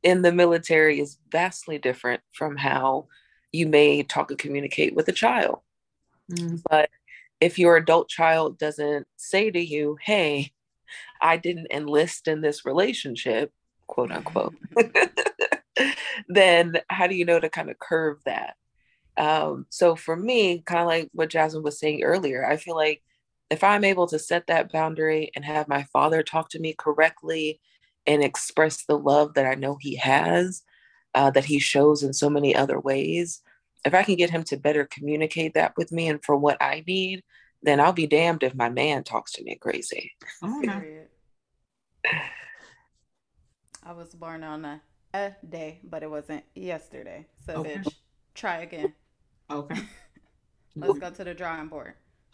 [0.02, 3.08] in the military is vastly different from how
[3.52, 5.60] you may talk and communicate with a child.
[6.32, 6.62] Mm.
[6.68, 6.90] But
[7.44, 10.54] if your adult child doesn't say to you, hey,
[11.22, 13.52] I didn't enlist in this relationship,
[13.86, 14.56] quote unquote,
[16.30, 18.56] then how do you know to kind of curve that?
[19.18, 23.04] Um, so for me, kind of like what Jasmine was saying earlier, I feel like
[23.50, 27.60] if I'm able to set that boundary and have my father talk to me correctly
[28.08, 30.62] and express the love that I know he has,
[31.14, 33.42] uh, that he shows in so many other ways,
[33.86, 36.84] if I can get him to better communicate that with me and for what I
[36.88, 37.24] need,
[37.62, 40.12] then I'll be damned if my man talks to me crazy.
[40.42, 40.62] Oh,
[43.86, 44.82] I was born on a,
[45.14, 47.28] a day, but it wasn't yesterday.
[47.46, 47.78] So, Okay.
[47.78, 47.96] bitch,
[48.34, 48.94] try again.
[49.52, 49.76] Okay.
[50.76, 51.94] Let's go to the drawing board.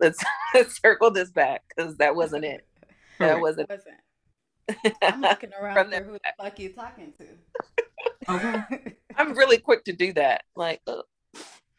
[0.00, 2.66] Let's, let's circle this back because that wasn't it.
[3.18, 3.68] That wasn't.
[3.68, 3.96] wasn't.
[5.02, 7.26] I'm looking around for there who the fuck you talking to.
[8.28, 8.96] Okay.
[9.16, 10.44] I'm really quick to do that.
[10.56, 11.04] Like, ugh.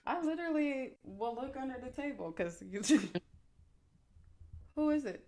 [0.05, 2.81] I literally will look under the table because you.
[4.75, 5.25] who is it?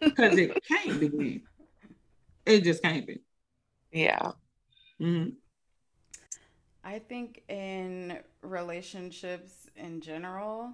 [0.00, 1.42] Because it can't be me.
[2.44, 3.20] It just can't be.
[3.92, 4.32] yeah,
[4.98, 5.30] hmm
[6.82, 10.72] I think in relationships in general,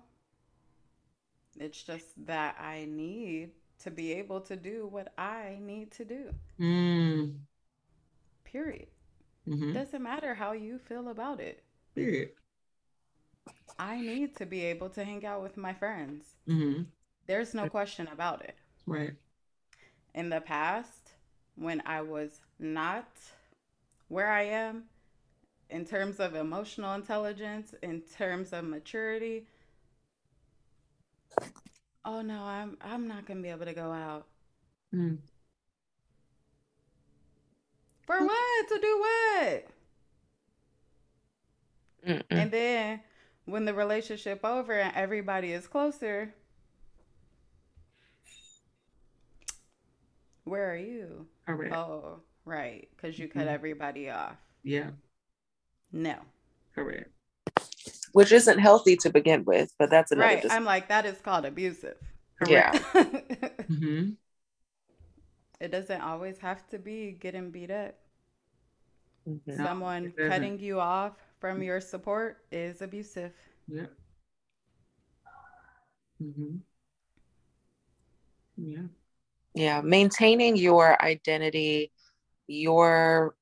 [1.59, 6.31] it's just that I need to be able to do what I need to do.
[6.61, 7.39] Mm.
[8.45, 8.89] Period.
[9.47, 11.63] Hmm Doesn't matter how you feel about it.
[11.95, 12.31] Period.
[13.79, 16.35] I need to be able to hang out with my friends.
[16.47, 16.83] hmm
[17.27, 18.57] There's no question about it.
[18.87, 19.15] Right.
[20.15, 21.13] In the past,
[21.57, 23.07] when I was not
[24.09, 24.85] where I am
[25.71, 29.47] in terms of emotional intelligence, in terms of maturity,
[32.05, 34.27] oh no, I'm I'm not gonna be able to go out.
[34.95, 35.19] Mm.
[38.07, 38.69] For what?
[38.69, 39.67] To do what?
[42.07, 42.25] Mm-mm.
[42.31, 43.01] And then
[43.47, 46.33] when the relationship over and everybody is closer,
[50.45, 51.27] where are you?
[51.47, 51.75] Correct.
[51.75, 53.53] Oh, right, because you cut Mhm.
[53.53, 54.37] everybody off.
[54.63, 54.91] Yeah.
[55.93, 56.17] No,
[56.75, 57.11] Correct.
[58.13, 60.35] which isn't healthy to begin with, but that's another.
[60.35, 60.43] right.
[60.43, 61.97] dis- I'm like that is called abusive.
[62.47, 62.71] yeah,
[63.69, 64.11] hmm
[65.61, 67.95] it doesn't always have to be getting beat up.
[69.27, 69.41] Mhm.
[69.47, 73.33] No, Someone it cutting you off from your support is abusive.
[73.69, 73.87] Yeah.
[76.19, 76.57] hmm
[78.57, 78.83] Yeah.
[79.55, 79.81] yeah.
[79.83, 81.93] Maintaining your identity,
[82.47, 83.35] your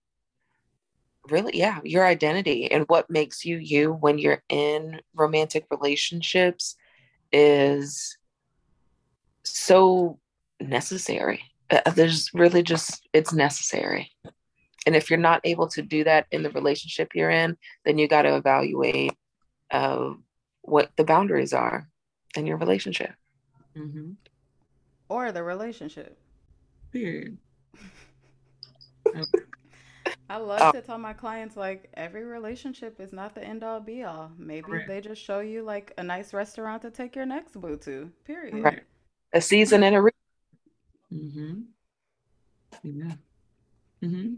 [1.31, 6.77] really, yeah, your identity and what makes you you when you're in romantic relationships
[7.33, 8.19] is
[9.45, 10.19] so
[10.61, 11.43] necessary.
[11.71, 14.11] Uh, There's really just it's necessary.
[14.87, 18.07] and if you're not able to do that in the relationship you're in, then you
[18.07, 19.13] got to evaluate
[19.71, 20.11] uh,
[20.63, 21.89] what the boundaries are
[22.37, 23.13] in your relationship.
[23.77, 24.13] Mm-hmm.
[25.09, 26.19] Or the relationship.
[26.93, 27.39] Period.
[30.31, 30.73] I love oh.
[30.73, 34.31] to tell my clients like every relationship is not the end all be all.
[34.39, 34.89] Maybe right.
[34.89, 38.11] they just show you like a nice restaurant to take your next boo to.
[38.25, 38.63] Period.
[38.63, 38.83] Right.
[39.33, 40.13] A season and a re-
[41.15, 41.61] mm-hmm.
[42.83, 43.13] Yeah.
[44.03, 44.35] Mm-hmm.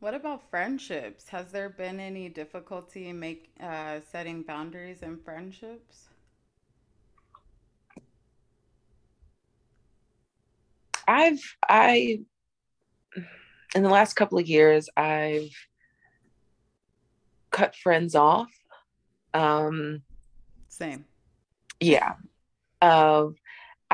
[0.00, 1.28] What about friendships?
[1.28, 6.08] Has there been any difficulty in make uh, setting boundaries in friendships?
[11.08, 12.20] I've I
[13.74, 15.50] in the last couple of years I've
[17.50, 18.50] cut friends off.
[19.32, 20.02] Um
[20.68, 21.04] same.
[21.80, 22.14] Yeah.
[22.82, 23.28] Uh,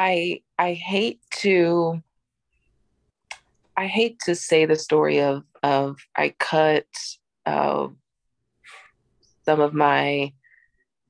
[0.01, 2.03] I I hate to
[3.77, 6.87] I hate to say the story of of I cut
[7.45, 7.89] uh,
[9.45, 10.33] some of my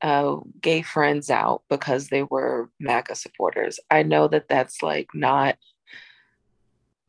[0.03, 3.79] uh, gay friends out because they were MAGA supporters.
[3.93, 5.57] I know that that's like not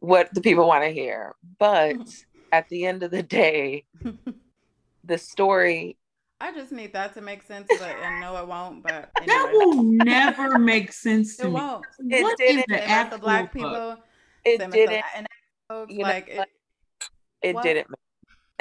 [0.01, 1.97] what the people want to hear, but
[2.51, 3.85] at the end of the day,
[5.03, 5.97] the story.
[6.41, 8.83] I just need that to make sense, but I know it won't.
[8.83, 9.27] But anyway.
[9.27, 11.53] that will never make sense to it me.
[11.53, 11.85] Won't.
[12.09, 12.59] It what didn't.
[12.59, 13.97] Is the, the black people?
[14.43, 15.03] It didn't.
[15.89, 16.41] you like know,
[17.41, 17.87] it, it didn't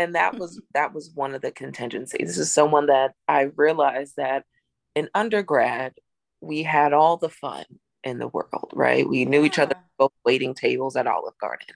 [0.00, 4.16] and that was that was one of the contingencies this is someone that i realized
[4.16, 4.44] that
[4.94, 5.92] in undergrad
[6.40, 7.64] we had all the fun
[8.02, 9.46] in the world right we knew yeah.
[9.46, 11.74] each other both waiting tables at olive garden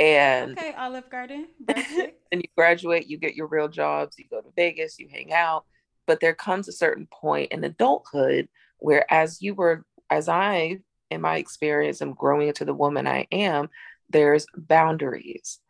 [0.00, 4.48] and okay olive garden and you graduate you get your real jobs you go to
[4.56, 5.64] vegas you hang out
[6.06, 8.48] but there comes a certain point in adulthood
[8.78, 10.78] where as you were as i
[11.10, 13.68] in my experience am growing into the woman i am
[14.10, 15.60] there's boundaries.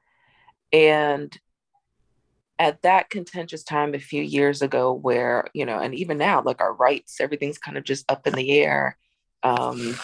[0.73, 1.37] And
[2.59, 6.61] at that contentious time a few years ago, where, you know, and even now, like
[6.61, 8.97] our rights, everything's kind of just up in the air.
[9.43, 9.97] Um,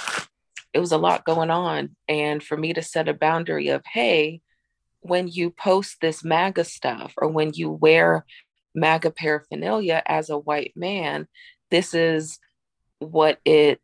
[0.77, 1.97] it was a lot going on.
[2.07, 4.43] And for me to set a boundary of, hey,
[5.01, 8.27] when you post this MAGA stuff or when you wear
[8.75, 11.29] MAGA paraphernalia as a white man,
[11.71, 12.39] this is
[12.99, 13.81] what it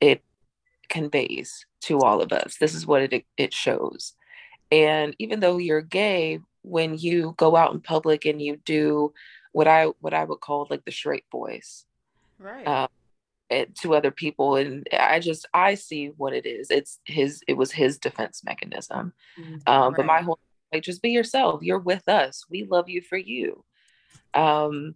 [0.00, 0.22] it
[0.88, 2.56] conveys to all of us.
[2.58, 4.14] This is what it it shows.
[4.70, 9.12] And even though you're gay, when you go out in public and you do
[9.52, 11.84] what I what I would call like the straight voice,
[12.38, 12.66] right?
[12.66, 12.88] Um,
[13.82, 16.70] to other people, and I just I see what it is.
[16.70, 17.42] It's his.
[17.46, 19.12] It was his defense mechanism.
[19.38, 19.54] Mm-hmm.
[19.66, 19.96] Um, right.
[19.96, 20.38] But my whole
[20.72, 21.62] like just be yourself.
[21.62, 22.44] You're with us.
[22.48, 23.64] We love you for you.
[24.34, 24.94] Um,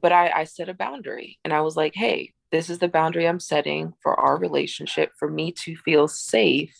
[0.00, 3.26] but I, I set a boundary, and I was like, hey, this is the boundary
[3.26, 6.74] I'm setting for our relationship for me to feel safe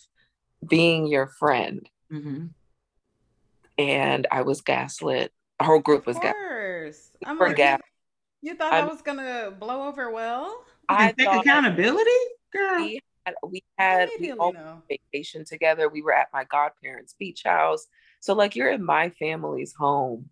[0.67, 1.87] being your friend.
[2.11, 2.45] Mm-hmm.
[3.77, 5.31] And I was gaslit.
[5.59, 6.95] Our whole group was gaslit.
[7.25, 7.81] I'm like, gas-
[8.45, 10.63] you thought I'm, I was gonna blow over well?
[10.87, 12.09] I take accountability,
[12.53, 12.77] girl.
[12.77, 14.53] We had, we had we
[14.87, 15.89] vacation together.
[15.89, 17.87] We were at my godparents' beach house.
[18.19, 20.29] So like you're in my family's home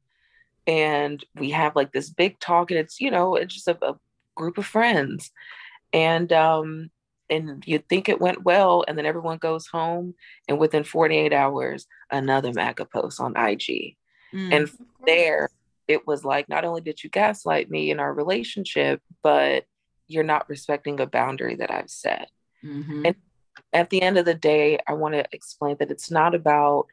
[0.68, 4.00] and we have like this big talk and it's you know it's just a, a
[4.36, 5.32] group of friends
[5.92, 6.90] and um
[7.30, 10.14] and you think it went well and then everyone goes home
[10.48, 13.60] and within 48 hours another maga post on ig
[14.34, 14.72] mm, and
[15.06, 15.50] there
[15.88, 19.66] it was like not only did you gaslight me in our relationship but
[20.08, 22.30] you're not respecting a boundary that i've set
[22.64, 23.06] mm-hmm.
[23.06, 23.16] and
[23.72, 26.88] at the end of the day i want to explain that it's not about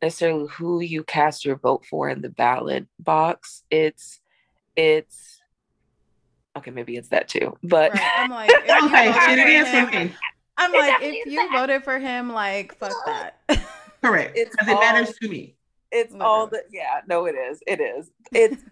[0.00, 4.20] necessarily who you cast your vote for in the ballot box it's
[4.76, 5.38] it's
[6.58, 7.56] okay, maybe it's that too.
[7.62, 8.12] But right.
[8.16, 8.50] I'm like,
[8.84, 10.14] okay, it is for me.
[10.56, 11.50] I'm like, if you that.
[11.52, 13.40] voted for him, like, fuck that.
[14.02, 14.34] Correct.
[14.34, 15.54] Because it matters to me.
[15.90, 16.30] It's literally.
[16.30, 17.60] all the yeah, no, it is.
[17.66, 18.10] It is.
[18.32, 18.62] It's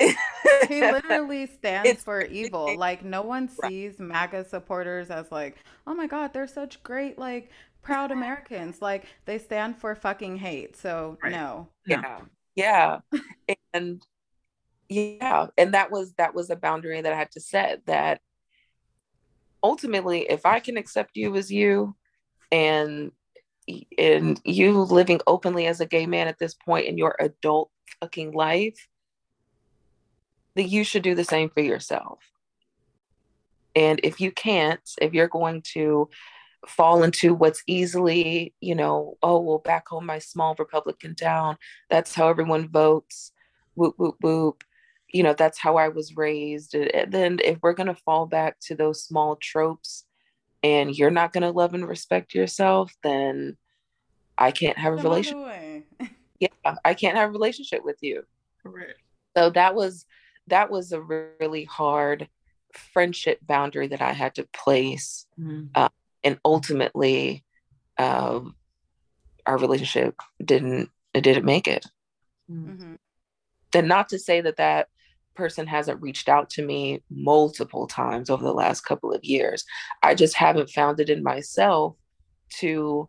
[0.68, 2.76] he literally stands it's, for evil.
[2.76, 3.98] Like no one sees.
[3.98, 5.56] MAGA supporters as like,
[5.86, 7.50] oh my god, they're such great, like
[7.82, 8.80] proud Americans.
[8.80, 10.76] Like they stand for fucking hate.
[10.76, 11.32] So right.
[11.32, 11.68] no.
[11.86, 12.20] Yeah.
[12.56, 13.00] Yeah.
[13.74, 14.02] and
[14.90, 18.20] yeah and that was that was a boundary that i had to set that
[19.62, 21.94] ultimately if i can accept you as you
[22.50, 23.12] and
[23.98, 28.32] and you living openly as a gay man at this point in your adult fucking
[28.32, 28.88] life
[30.56, 32.18] that you should do the same for yourself.
[33.76, 36.08] And if you can't if you're going to
[36.66, 41.56] fall into what's easily you know oh well back home my small republican town
[41.88, 43.32] that's how everyone votes
[43.74, 44.62] whoop whoop whoop.
[45.10, 46.74] You know that's how i was raised.
[46.74, 50.04] And then if we're going to fall back to those small tropes
[50.62, 53.56] and you're not going to love and respect yourself then
[54.38, 55.84] i can't have a relationship
[56.40, 56.48] yeah,
[56.84, 58.24] I can't have a relationship with you.
[58.62, 58.98] Correct.
[59.36, 60.06] So that was
[60.48, 62.28] that was a really hard
[62.72, 65.66] friendship boundary that I had to place, mm-hmm.
[65.74, 65.90] uh,
[66.24, 67.44] and ultimately,
[67.98, 68.40] uh,
[69.46, 71.86] our relationship didn't it didn't make it.
[72.50, 72.94] Mm-hmm.
[73.74, 74.88] And not to say that that
[75.40, 79.64] person hasn't reached out to me multiple times over the last couple of years.
[80.02, 81.96] I just haven't found it in myself
[82.58, 83.08] to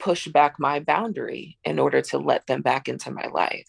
[0.00, 3.64] push back my boundary in order to let them back into my life.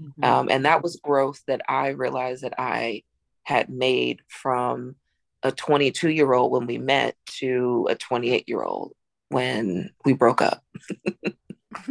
[0.00, 0.24] Mm-hmm.
[0.24, 3.04] Um, and that was growth that I realized that I
[3.44, 4.96] had made from
[5.44, 8.92] a 22 year old when we met to a 28 year old
[9.28, 10.64] when we broke up.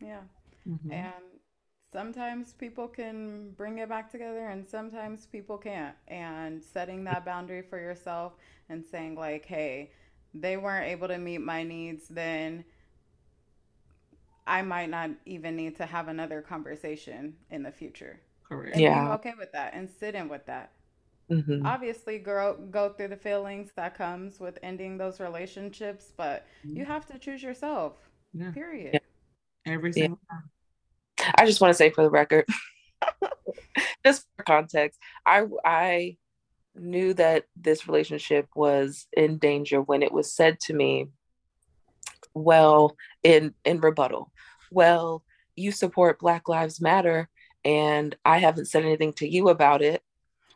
[0.00, 0.20] yeah.
[0.68, 0.92] Mm-hmm.
[0.92, 1.29] And
[1.92, 5.94] sometimes people can bring it back together and sometimes people can't.
[6.08, 8.34] And setting that boundary for yourself
[8.68, 9.90] and saying, like, hey,
[10.34, 12.64] they weren't able to meet my needs, then
[14.46, 18.20] I might not even need to have another conversation in the future.
[18.48, 18.74] Correct.
[18.74, 19.14] And yeah.
[19.14, 20.72] okay with that and sit in with that.
[21.30, 21.64] Mm-hmm.
[21.64, 26.78] Obviously, grow, go through the feelings that comes with ending those relationships, but mm-hmm.
[26.78, 27.94] you have to choose yourself.
[28.32, 28.50] Yeah.
[28.50, 28.94] Period.
[28.94, 29.72] Yeah.
[29.72, 30.36] Every single yeah.
[30.36, 30.50] time.
[31.34, 32.46] I just want to say for the record,
[34.04, 36.16] just for context, I I
[36.74, 41.08] knew that this relationship was in danger when it was said to me,
[42.34, 44.30] well, in in rebuttal,
[44.70, 45.22] well,
[45.56, 47.28] you support Black Lives Matter
[47.64, 50.02] and I haven't said anything to you about it.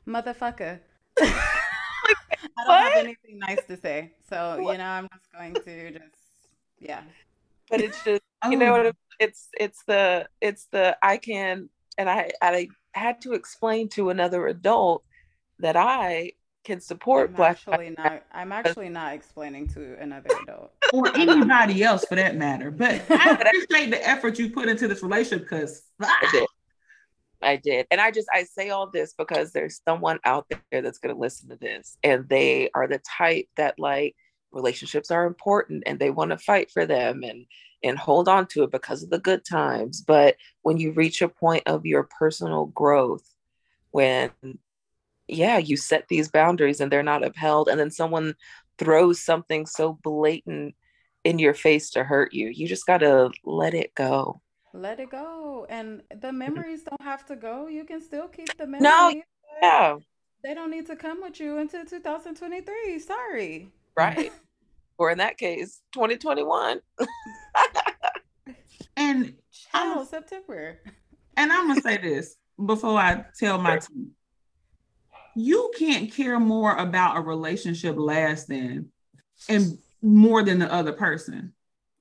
[0.06, 0.80] Motherfucker.
[1.18, 4.12] I don't have anything nice to say.
[4.28, 4.72] So, what?
[4.72, 6.16] you know, I'm just going to just
[6.78, 7.02] yeah.
[7.70, 8.78] But it's just you know oh.
[8.78, 8.86] what
[9.20, 14.46] it's it's the it's the I can and I I had to explain to another
[14.46, 15.04] adult
[15.58, 16.32] that I
[16.64, 20.72] can support I'm black actually not I'm actually not explaining to another adult.
[20.92, 22.70] or anybody else for that matter.
[22.70, 26.46] But I appreciate the effort you put into this relationship because I did.
[27.42, 27.86] I did.
[27.90, 31.50] And I just I say all this because there's someone out there that's gonna listen
[31.50, 34.16] to this and they are the type that like
[34.50, 37.44] relationships are important and they want to fight for them and
[37.84, 40.00] and hold on to it because of the good times.
[40.00, 43.28] But when you reach a point of your personal growth,
[43.90, 44.30] when
[45.28, 48.34] yeah, you set these boundaries and they're not upheld, and then someone
[48.78, 50.74] throws something so blatant
[51.22, 54.40] in your face to hurt you, you just gotta let it go.
[54.72, 55.66] Let it go.
[55.68, 56.38] And the mm-hmm.
[56.38, 57.68] memories don't have to go.
[57.68, 58.82] You can still keep the memories.
[58.82, 59.22] No,
[59.62, 59.96] yeah.
[60.42, 62.98] They don't need to come with you until 2023.
[62.98, 63.70] Sorry.
[63.96, 64.32] Right.
[64.98, 66.80] Or in that case, 2021.
[68.96, 69.34] and
[69.72, 70.80] oh, September.
[71.36, 74.12] And I'm gonna say this before I tell my team.
[75.36, 78.86] You can't care more about a relationship lasting
[79.48, 81.52] and more than the other person.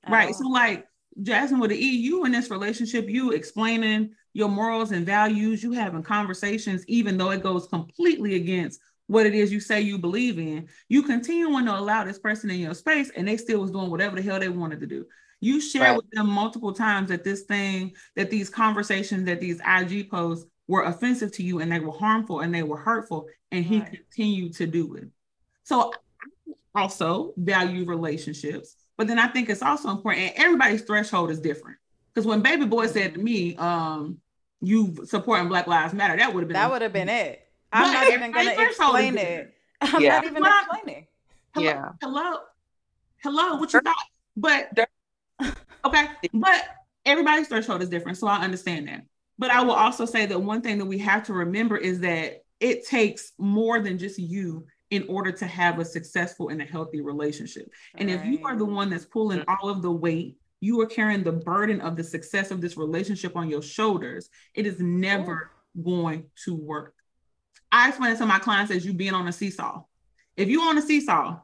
[0.07, 0.35] right.
[0.35, 0.85] So like
[1.21, 5.71] Jasmine with the E, you in this relationship, you explaining your morals and values, you
[5.71, 10.39] having conversations, even though it goes completely against what it is you say you believe
[10.39, 13.91] in, you continuing to allow this person in your space and they still was doing
[13.91, 15.05] whatever the hell they wanted to do.
[15.41, 15.97] You share right.
[15.97, 20.83] with them multiple times that this thing, that these conversations, that these IG posts were
[20.83, 23.91] offensive to you and they were harmful and they were hurtful, and he right.
[23.91, 25.09] continued to do it.
[25.63, 25.91] So
[26.73, 31.77] also value relationships, but then I think it's also important, and everybody's threshold is different.
[32.13, 34.19] Because when Baby Boy said to me, um,
[34.61, 37.45] you supporting Black Lives Matter, that would have been that would have been it.
[37.73, 39.53] I'm not even going to explain it.
[39.81, 40.19] I'm yeah.
[40.19, 41.07] not even explaining.
[41.53, 41.89] Hello, yeah.
[42.01, 42.37] Hello.
[43.21, 43.55] Hello.
[43.55, 43.95] What you got?
[44.35, 44.69] But
[45.85, 46.07] okay.
[46.33, 46.65] But
[47.05, 48.17] everybody's threshold is different.
[48.17, 49.05] So I understand that.
[49.37, 52.43] But I will also say that one thing that we have to remember is that
[52.59, 57.01] it takes more than just you in order to have a successful and a healthy
[57.01, 57.67] relationship.
[57.95, 58.19] And right.
[58.19, 59.45] if you are the one that's pulling mm.
[59.47, 63.35] all of the weight, you are carrying the burden of the success of this relationship
[63.35, 65.51] on your shoulders, it is never
[65.83, 66.93] going to work.
[67.73, 69.81] I explain it to my clients as you being on a seesaw.
[70.37, 71.39] If you're on a seesaw,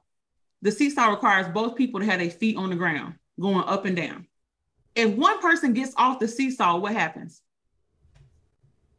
[0.62, 3.96] the seesaw requires both people to have their feet on the ground, going up and
[3.96, 4.28] down.
[4.96, 7.42] If one person gets off the seesaw, what happens?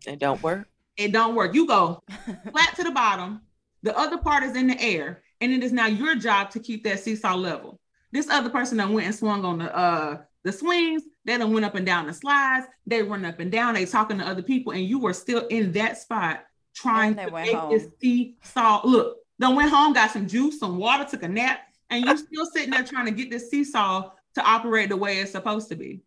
[0.08, 0.68] It don't work.
[0.96, 1.54] It don't work.
[1.54, 2.02] You go
[2.50, 3.42] flat to the bottom.
[3.84, 6.82] The other part is in the air, and it is now your job to keep
[6.82, 7.78] that seesaw level.
[8.10, 11.04] This other person that went and swung on the uh the swings.
[11.24, 12.66] They done went up and down the slides.
[12.86, 13.74] They run up and down.
[13.74, 16.44] They talking to other people, and you were still in that spot
[16.74, 17.72] trying to make home.
[17.72, 18.82] this seesaw.
[18.84, 22.46] Look, then went home, got some juice, some water, took a nap, and you're still
[22.46, 26.00] sitting there trying to get this seesaw to operate the way it's supposed to be.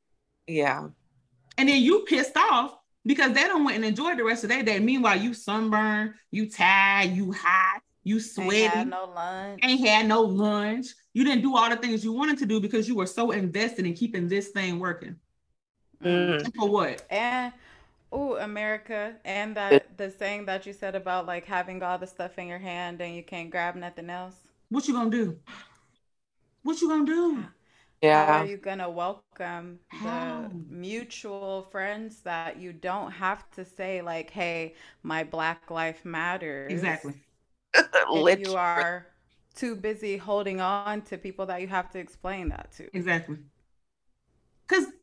[0.48, 0.88] Yeah.
[1.58, 4.64] And then you pissed off because they don't went and enjoyed the rest of their
[4.64, 4.80] day.
[4.80, 8.64] Meanwhile, you sunburn, you tired, you hot, you sweaty.
[8.64, 9.60] Ain't had no lunch.
[9.64, 10.88] Ain't had no lunch.
[11.14, 13.86] You didn't do all the things you wanted to do because you were so invested
[13.86, 15.16] in keeping this thing working.
[16.04, 16.54] Mm.
[16.56, 17.06] For what?
[17.10, 17.54] And
[18.14, 22.38] oh, America, and that the saying that you said about like having all the stuff
[22.38, 24.36] in your hand and you can't grab nothing else.
[24.70, 25.38] What you gonna do?
[26.64, 27.46] What you gonna do?
[28.02, 28.26] Yeah.
[28.26, 30.50] How are you gonna welcome How?
[30.50, 36.72] the mutual friends that you don't have to say like, "Hey, my Black life matters."
[36.72, 37.14] Exactly.
[37.74, 39.08] if you are
[39.56, 42.88] too busy holding on to people that you have to explain that to.
[42.96, 43.38] Exactly.
[44.68, 45.03] Because I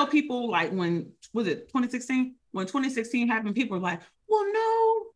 [0.00, 5.06] know people like when was it 2016 when 2016 happened, people were like, "Well, no,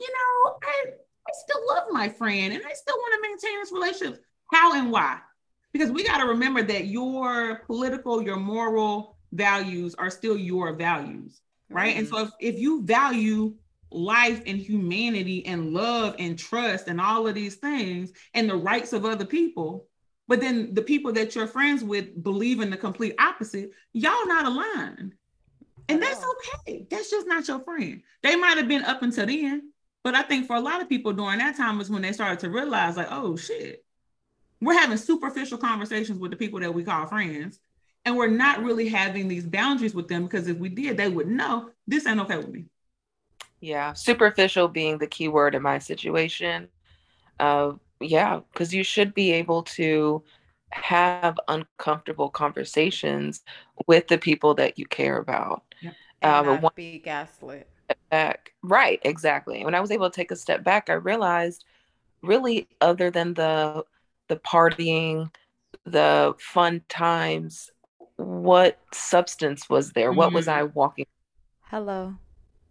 [0.00, 0.84] you know, I
[1.26, 4.90] I still love my friend and I still want to maintain this relationship." How and
[4.90, 5.18] why?
[5.72, 11.40] Because we got to remember that your political, your moral values are still your values,
[11.68, 11.90] right?
[11.90, 11.98] Mm-hmm.
[11.98, 13.54] And so if, if you value
[13.90, 18.92] life and humanity and love and trust and all of these things and the rights
[18.92, 19.87] of other people,
[20.28, 24.44] but then the people that you're friends with believe in the complete opposite, y'all not
[24.44, 25.14] aligned.
[25.88, 26.86] And that's okay.
[26.90, 28.02] That's just not your friend.
[28.22, 29.72] They might have been up until then,
[30.04, 32.40] but I think for a lot of people during that time was when they started
[32.40, 33.84] to realize, like, oh shit,
[34.60, 37.58] we're having superficial conversations with the people that we call friends,
[38.04, 41.26] and we're not really having these boundaries with them because if we did, they would
[41.26, 42.66] know this ain't okay with me.
[43.60, 46.68] Yeah, superficial being the key word in my situation.
[47.40, 50.22] Uh, yeah, because you should be able to
[50.70, 53.42] have uncomfortable conversations
[53.86, 55.62] with the people that you care about.
[55.80, 55.94] Yep.
[56.22, 57.68] And um, not be gaslit.
[58.10, 58.52] Back.
[58.62, 59.64] Right, exactly.
[59.64, 61.64] When I was able to take a step back, I realized
[62.22, 63.84] really other than the
[64.28, 65.32] the partying,
[65.84, 67.70] the fun times,
[68.16, 70.10] what substance was there?
[70.10, 70.18] Mm-hmm.
[70.18, 71.06] What was I walking?
[71.62, 72.14] Hello.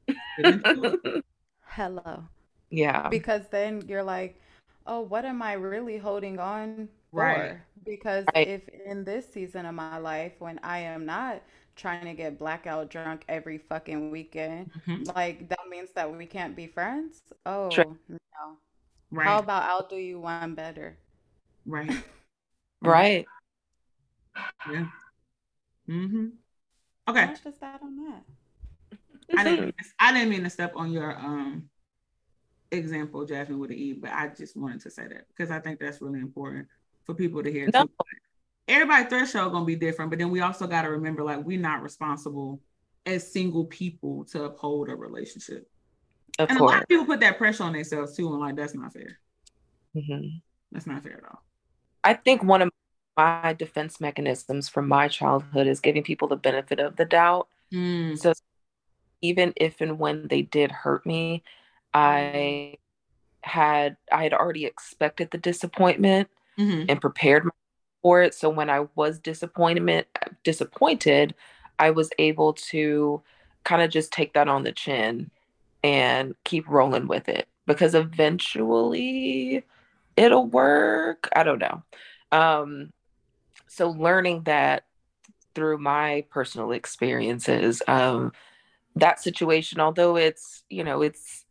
[1.65, 2.23] Hello.
[2.69, 3.09] Yeah.
[3.09, 4.39] Because then you're like,
[4.88, 7.22] oh, what am I really holding on for?
[7.22, 7.58] Right.
[7.86, 8.48] Because right.
[8.48, 11.42] if in this season of my life, when I am not
[11.76, 15.04] trying to get blackout drunk every fucking weekend, mm-hmm.
[15.16, 17.22] like that means that we can't be friends?
[17.46, 17.98] Oh, True.
[18.10, 18.18] no.
[19.12, 19.26] Right.
[19.26, 20.98] How about I'll do you one better?
[21.66, 21.92] Right.
[22.82, 23.26] right.
[24.70, 24.88] Yeah.
[25.90, 26.28] Mm-hmm.
[27.08, 27.26] Okay.
[27.26, 28.24] That's just that on that.
[29.38, 31.70] I didn't I didn't mean to step on your um
[32.72, 35.80] example, Jasmine with the E, but I just wanted to say that because I think
[35.80, 36.68] that's really important
[37.05, 37.88] for people to hear no.
[38.68, 41.82] Everybody threshold gonna be different, but then we also got to remember like we're not
[41.82, 42.61] responsible
[43.05, 45.70] as single people to uphold a relationship.
[46.38, 46.72] Of and course.
[46.72, 49.20] a lot of people put that pressure on themselves too, and like that's not fair.
[49.95, 50.38] Mm-hmm.
[50.72, 51.43] That's not fair at all.
[52.03, 52.70] I think one of
[53.15, 57.47] my defense mechanisms from my childhood is giving people the benefit of the doubt.
[57.74, 58.18] Mm.
[58.18, 58.34] So
[59.22, 61.43] even if and when they did hurt me,
[61.98, 62.78] I
[63.41, 66.30] had I had already expected the disappointment
[66.60, 66.86] mm-hmm.
[66.88, 67.50] and prepared
[68.04, 68.36] for it.
[68.36, 70.06] So when I was disappointment
[70.43, 71.34] disappointed,
[71.80, 73.24] I was able to
[73.64, 75.32] kind of just take that on the chin
[75.84, 79.64] and keep rolling with it because eventually
[80.16, 81.30] it'll work.
[81.36, 81.84] I don't know.
[82.32, 82.93] Um,
[83.66, 84.84] so learning that
[85.56, 88.34] through my personal experiences, um,
[88.95, 91.47] that situation, although it's you know it's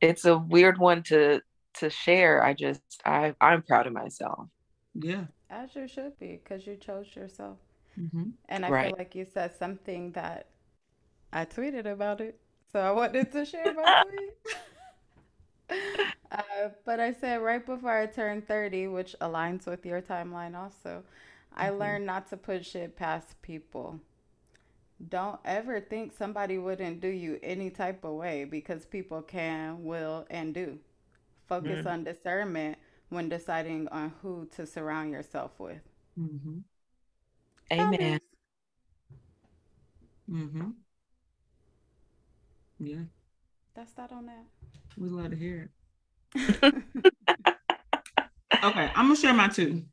[0.00, 1.40] it's a weird one to
[1.74, 2.44] to share.
[2.44, 4.48] I just I I'm proud of myself.
[4.94, 7.58] Yeah, as you should be, because you chose yourself.
[7.98, 8.30] Mm-hmm.
[8.48, 8.86] And I right.
[8.88, 10.46] feel like you said something that
[11.32, 12.38] I tweeted about it,
[12.72, 14.34] so I wanted to share my tweet.
[16.32, 21.02] uh, but I said right before I turned 30, which aligns with your timeline also,
[21.02, 21.60] mm-hmm.
[21.60, 24.00] I learned not to put shit past people.
[25.06, 30.26] Don't ever think somebody wouldn't do you any type of way because people can, will,
[30.28, 30.78] and do.
[31.46, 31.88] Focus mm-hmm.
[31.88, 32.78] on discernment
[33.08, 35.80] when deciding on who to surround yourself with.
[36.18, 36.58] Mm-hmm.
[37.72, 38.20] Amen.
[40.30, 40.70] Mm-hmm.
[42.80, 43.02] Yeah.
[43.74, 44.44] That's that on that.
[44.96, 45.70] We love to hear
[46.34, 46.74] it.
[48.64, 49.84] okay, I'm gonna share my two.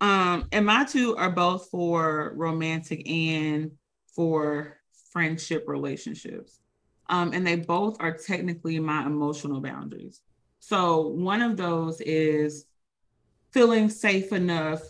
[0.00, 3.72] Um, and my two are both for romantic and
[4.14, 4.78] for
[5.10, 6.60] friendship relationships.
[7.08, 10.20] Um, and they both are technically my emotional boundaries.
[10.60, 12.66] So one of those is
[13.50, 14.80] feeling safe enough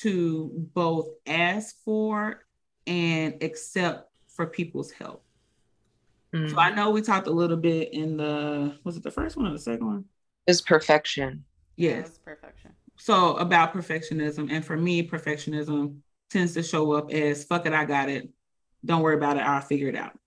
[0.00, 2.46] to both ask for
[2.86, 5.24] and accept for people's help.
[6.34, 6.50] Mm.
[6.50, 9.46] So I know we talked a little bit in the was it the first one
[9.46, 10.04] or the second one?
[10.46, 11.44] Is perfection.
[11.76, 12.18] Yes.
[12.24, 12.72] perfection.
[12.96, 14.50] So about perfectionism.
[14.50, 15.98] And for me, perfectionism
[16.30, 18.30] tends to show up as fuck it, I got it.
[18.86, 20.18] Don't worry about it, I'll figure it out.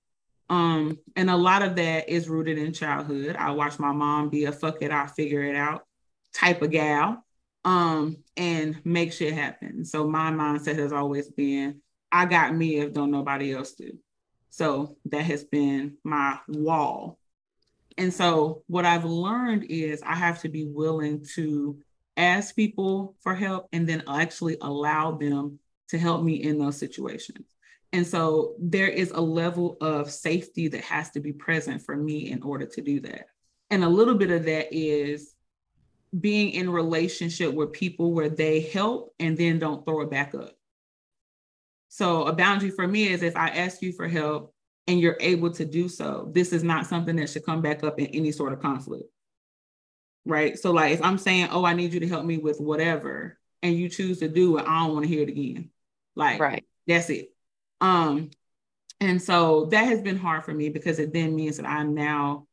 [0.50, 3.36] Um, and a lot of that is rooted in childhood.
[3.36, 5.86] I watched my mom be a fuck it, I'll figure it out
[6.34, 7.26] type of gal
[7.66, 9.86] um, and make shit happen.
[9.86, 11.82] So my mindset has always been
[12.12, 13.98] I got me if don't nobody else do.
[14.50, 17.20] So that has been my wall.
[17.98, 21.80] And so what I've learned is I have to be willing to
[22.18, 27.46] ask people for help and then actually allow them to help me in those situations.
[27.92, 32.30] And so there is a level of safety that has to be present for me
[32.32, 33.26] in order to do that.
[33.72, 35.34] And a little bit of that is
[36.18, 40.52] being in relationship with people where they help and then don't throw it back up.
[41.90, 44.54] So a boundary for me is if I ask you for help
[44.88, 48.00] and you're able to do so, this is not something that should come back up
[48.00, 49.06] in any sort of conflict.
[50.26, 50.58] Right.
[50.60, 53.76] So like if I'm saying, oh, I need you to help me with whatever, and
[53.76, 55.70] you choose to do it, I don't want to hear it again.
[56.16, 56.66] Like right.
[56.88, 57.34] that's it.
[57.82, 58.32] Um,
[59.00, 62.48] and so that has been hard for me because it then means that I'm now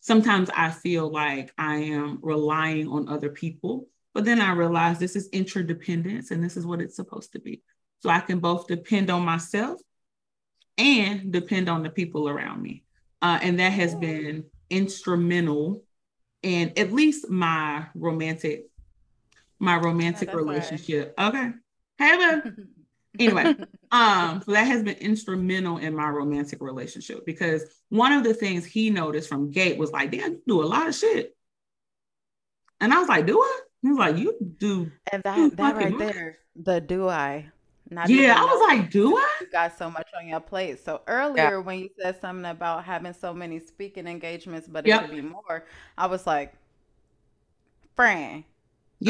[0.00, 5.14] sometimes I feel like I am relying on other people, but then I realize this
[5.14, 7.62] is interdependence and this is what it's supposed to be.
[8.00, 9.80] So I can both depend on myself
[10.78, 12.82] and depend on the people around me.
[13.20, 15.84] Uh, and that has been instrumental
[16.42, 18.64] in at least my romantic
[19.58, 21.12] my romantic relationship.
[21.18, 21.28] Right.
[21.28, 21.50] Okay.
[21.98, 22.40] Hey,
[23.20, 23.54] anyway,
[23.92, 28.64] um, so that has been instrumental in my romantic relationship because one of the things
[28.64, 31.36] he noticed from Gate was like, damn, you do a lot of shit.
[32.80, 33.60] And I was like, do I?
[33.82, 34.90] He was like, you do.
[35.12, 37.50] And that, that right there, the do I.
[37.92, 39.28] Not yeah, I was like, do I?
[39.40, 40.84] You got so much on your plate.
[40.84, 41.56] So earlier yeah.
[41.56, 45.02] when you said something about having so many speaking engagements, but it yep.
[45.02, 45.66] should be more,
[45.98, 46.54] I was like,
[47.96, 48.44] friend,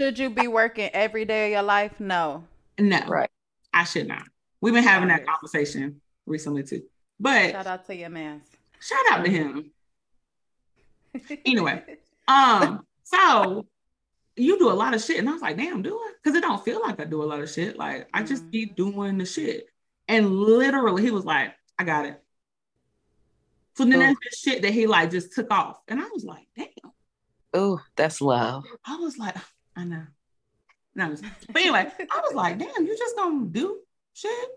[0.00, 2.00] should you be working every day of your life?
[2.00, 2.44] No.
[2.78, 3.00] No.
[3.06, 3.30] Right.
[3.72, 4.24] I should not.
[4.60, 6.82] We've been having that conversation recently too.
[7.20, 8.42] But shout out to your man.
[8.80, 9.70] Shout out to him.
[11.44, 11.82] anyway,
[12.28, 13.66] um, so
[14.36, 15.18] you do a lot of shit.
[15.18, 16.12] And I was like, damn, do I?
[16.22, 17.76] Because it don't feel like I do a lot of shit.
[17.76, 18.50] Like I just mm-hmm.
[18.50, 19.66] keep doing the shit.
[20.08, 22.20] And literally he was like, I got it.
[23.76, 25.78] So then there's this shit that he like just took off.
[25.88, 26.66] And I was like, damn.
[27.52, 28.64] Oh, that's love.
[28.84, 29.36] I was like,
[29.76, 30.04] I know.
[30.96, 31.14] No,
[31.52, 33.80] but anyway, I was like, damn, you just gonna do
[34.12, 34.48] shit?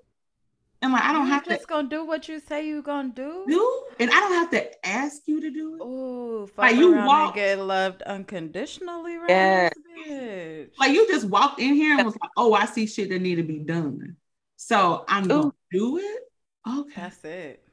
[0.81, 2.67] And like I don't have to you have just to gonna do what you say
[2.67, 3.45] you gonna do.
[3.47, 5.81] Do and I don't have to ask you to do it.
[5.81, 9.71] Oh, like you walk get loved unconditionally, right?
[10.07, 10.63] Yeah.
[10.79, 13.35] Like you just walked in here and was like, "Oh, I see shit that need
[13.35, 14.15] to be done,"
[14.55, 15.27] so I'm Ooh.
[15.27, 16.19] gonna do it.
[16.67, 17.66] Okay, that's it.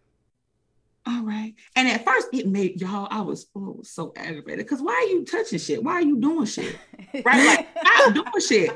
[1.06, 1.54] All right.
[1.76, 3.08] And at first, it made y'all.
[3.10, 5.82] I was, oh, so aggravated because why are you touching shit?
[5.82, 6.76] Why are you doing shit?
[7.24, 7.46] Right?
[7.46, 8.70] Like stop doing shit.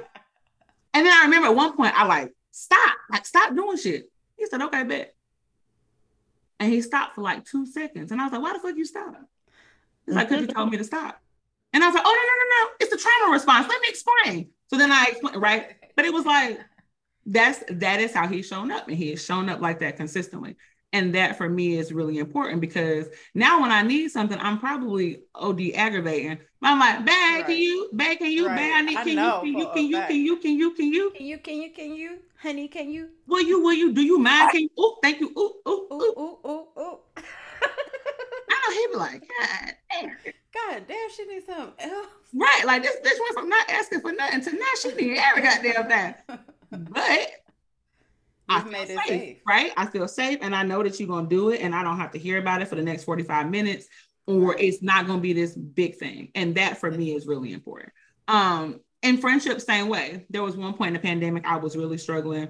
[0.94, 4.10] And then I remember at one point I like stop, like stop doing shit.
[4.36, 5.14] He said, okay, bet.
[6.60, 8.12] And he stopped for like two seconds.
[8.12, 9.14] And I was like, why the fuck you stop?
[10.06, 11.20] He's like, because you told me to stop.
[11.72, 12.76] And I was like, oh, no, no, no, no.
[12.80, 13.68] It's the trauma response.
[13.68, 14.50] Let me explain.
[14.68, 15.76] So then I explained, right?
[15.96, 16.60] But it was like,
[17.26, 18.88] that's that is how he's shown up.
[18.88, 20.56] And he has shown up like that consistently.
[20.92, 25.22] And that for me is really important because now when I need something, I'm probably
[25.34, 26.38] OD aggravating.
[26.62, 27.46] I'm like, bag, right.
[27.46, 28.56] can you, bag, can you, right.
[28.56, 31.26] bag, I need, can, I you, can, you, can you, can you, can you, can
[31.26, 33.10] you, can you, can you, honey, can you?
[33.26, 34.50] Will you, will you, do you mind?
[34.50, 36.98] Can you, oh, thank you, ooh, ooh, ooh, ooh, ooh, ooh.
[38.50, 40.16] I know he'd be like, God damn.
[40.54, 42.06] God damn, she needs something else.
[42.34, 45.42] Right, like this, this one from not asking for nothing to now she need every
[45.42, 46.14] goddamn thing.
[46.70, 47.30] But
[48.48, 49.72] I feel safe, safe, right?
[49.76, 52.12] I feel safe and I know that you're gonna do it and I don't have
[52.12, 53.86] to hear about it for the next 45 minutes
[54.26, 56.30] or it's not gonna be this big thing.
[56.34, 57.92] And that for me is really important.
[58.26, 60.26] Um in friendship, same way.
[60.30, 62.48] There was one point in the pandemic I was really struggling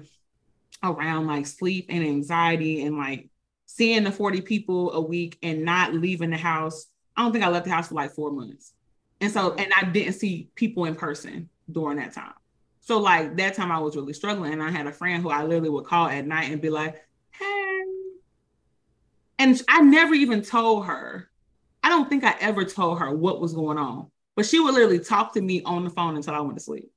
[0.83, 3.29] around like sleep and anxiety and like
[3.65, 6.87] seeing the 40 people a week and not leaving the house.
[7.15, 8.73] I don't think I left the house for like four months.
[9.21, 12.33] And so, and I didn't see people in person during that time.
[12.81, 15.43] So like that time I was really struggling and I had a friend who I
[15.43, 16.95] literally would call at night and be like,
[17.31, 17.81] hey.
[19.37, 21.29] And I never even told her.
[21.83, 24.09] I don't think I ever told her what was going on.
[24.35, 26.91] But she would literally talk to me on the phone until I went to sleep.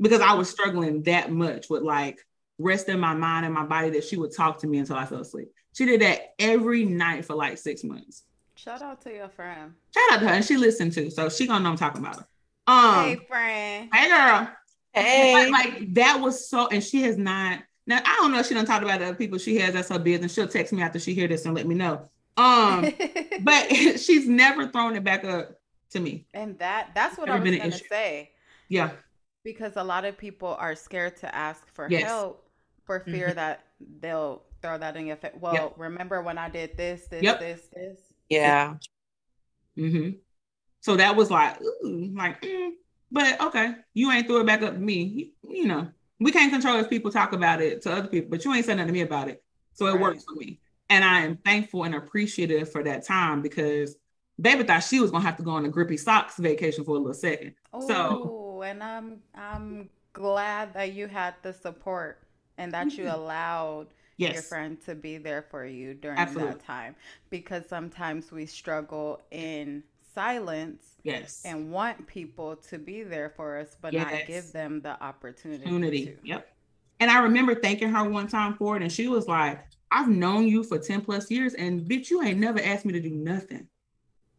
[0.00, 2.24] Because I was struggling that much with like
[2.58, 5.06] rest in my mind and my body that she would talk to me until I
[5.06, 5.52] fell asleep.
[5.74, 8.24] She did that every night for like six months.
[8.54, 9.74] Shout out to your friend.
[9.94, 10.34] Shout out to her.
[10.34, 12.26] And she listened to, so she gonna know I'm talking about her.
[12.66, 13.90] Um, hey friend.
[13.92, 14.48] Hey girl.
[14.96, 15.32] Hey.
[15.34, 17.60] But like that was so, and she has not.
[17.86, 19.98] Now I don't know if she don't talk about other people she has that's her
[19.98, 20.34] business.
[20.34, 22.08] She'll text me after she hear this and let me know.
[22.36, 22.92] Um,
[23.42, 26.26] but she's never thrown it back up to me.
[26.34, 28.30] And that that's what never I was gonna say.
[28.68, 28.90] Yeah.
[29.44, 32.04] Because a lot of people are scared to ask for yes.
[32.04, 32.48] help
[32.84, 33.36] for fear mm-hmm.
[33.36, 33.64] that
[34.00, 35.32] they'll throw that in your face.
[35.38, 35.74] Well, yep.
[35.76, 37.38] remember when I did this, this, yep.
[37.38, 37.98] this, this?
[38.28, 38.74] Yeah.
[39.78, 40.16] Mm-hmm.
[40.80, 42.70] So that was like, ooh, like, mm,
[43.10, 45.02] but okay, you ain't threw it back up to me.
[45.02, 45.88] You, you know,
[46.20, 48.76] We can't control if people talk about it to other people, but you ain't said
[48.76, 49.42] nothing to me about it.
[49.74, 50.00] So it right.
[50.00, 50.60] works for me.
[50.88, 53.96] And I am thankful and appreciative for that time because
[54.40, 56.98] baby thought she was gonna have to go on a grippy socks vacation for a
[56.98, 57.54] little second.
[57.72, 62.22] Oh, so and I'm I'm glad that you had the support
[62.58, 63.14] and that you mm-hmm.
[63.14, 64.34] allowed yes.
[64.34, 66.54] your friend to be there for you during Absolutely.
[66.54, 66.96] that time
[67.30, 69.82] because sometimes we struggle in
[70.14, 71.42] silence yes.
[71.44, 74.10] and want people to be there for us but yes.
[74.10, 76.06] not give them the opportunity, opportunity.
[76.06, 76.16] To.
[76.24, 76.56] yep.
[77.00, 80.46] And i remember thanking her one time for it and she was like i've known
[80.46, 83.68] you for 10 plus years and bitch you ain't never asked me to do nothing.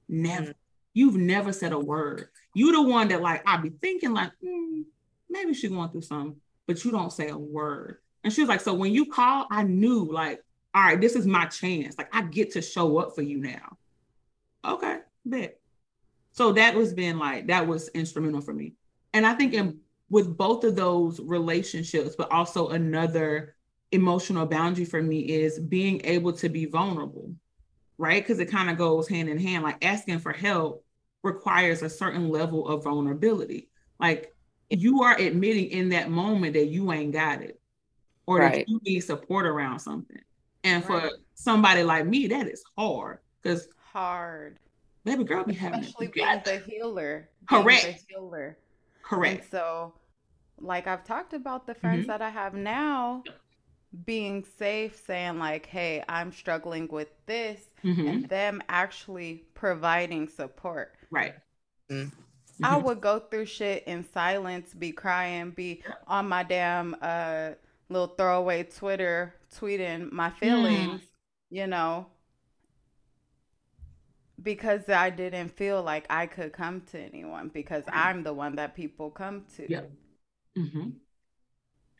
[0.10, 0.48] Never.
[0.48, 0.56] Mm.
[0.94, 2.30] you've never said a word.
[2.54, 4.82] You the one that like i'd be thinking like hmm,
[5.30, 7.98] maybe she's going through something but you don't say a word.
[8.24, 10.44] And she was like so when you call i knew like
[10.76, 11.98] all right this is my chance.
[11.98, 13.78] Like i get to show up for you now.
[14.66, 15.00] Okay
[15.30, 15.57] bet
[16.38, 18.76] so that was been like that was instrumental for me.
[19.12, 19.80] And I think in
[20.10, 23.56] with both of those relationships, but also another
[23.92, 27.34] emotional boundary for me is being able to be vulnerable,
[27.98, 28.22] right?
[28.22, 29.64] Because it kind of goes hand in hand.
[29.64, 30.86] Like asking for help
[31.24, 33.68] requires a certain level of vulnerability.
[34.00, 34.36] Like
[34.70, 37.60] you are admitting in that moment that you ain't got it
[38.28, 38.54] or right.
[38.54, 40.22] that you need support around something.
[40.64, 41.02] And right.
[41.02, 44.60] for somebody like me, that is hard because hard
[45.08, 47.30] baby girl be having especially being the healer.
[47.50, 47.84] Correct.
[47.84, 48.58] The healer.
[49.04, 49.42] Correct.
[49.42, 49.94] And so,
[50.60, 52.12] like I've talked about the friends mm-hmm.
[52.12, 53.24] that I have now,
[54.06, 58.08] being safe, saying like, "Hey, I'm struggling with this," mm-hmm.
[58.08, 60.96] and them actually providing support.
[61.10, 61.36] Right.
[61.90, 62.66] Mm-hmm.
[62.66, 67.52] I would go through shit in silence, be crying, be on my damn uh
[67.90, 70.38] little throwaway Twitter tweeting my mm.
[70.38, 71.02] feelings,
[71.50, 72.08] you know,
[74.42, 78.76] because I didn't feel like I could come to anyone because I'm the one that
[78.76, 79.66] people come to.
[79.70, 79.82] Yeah.
[80.58, 80.90] Mm-hmm.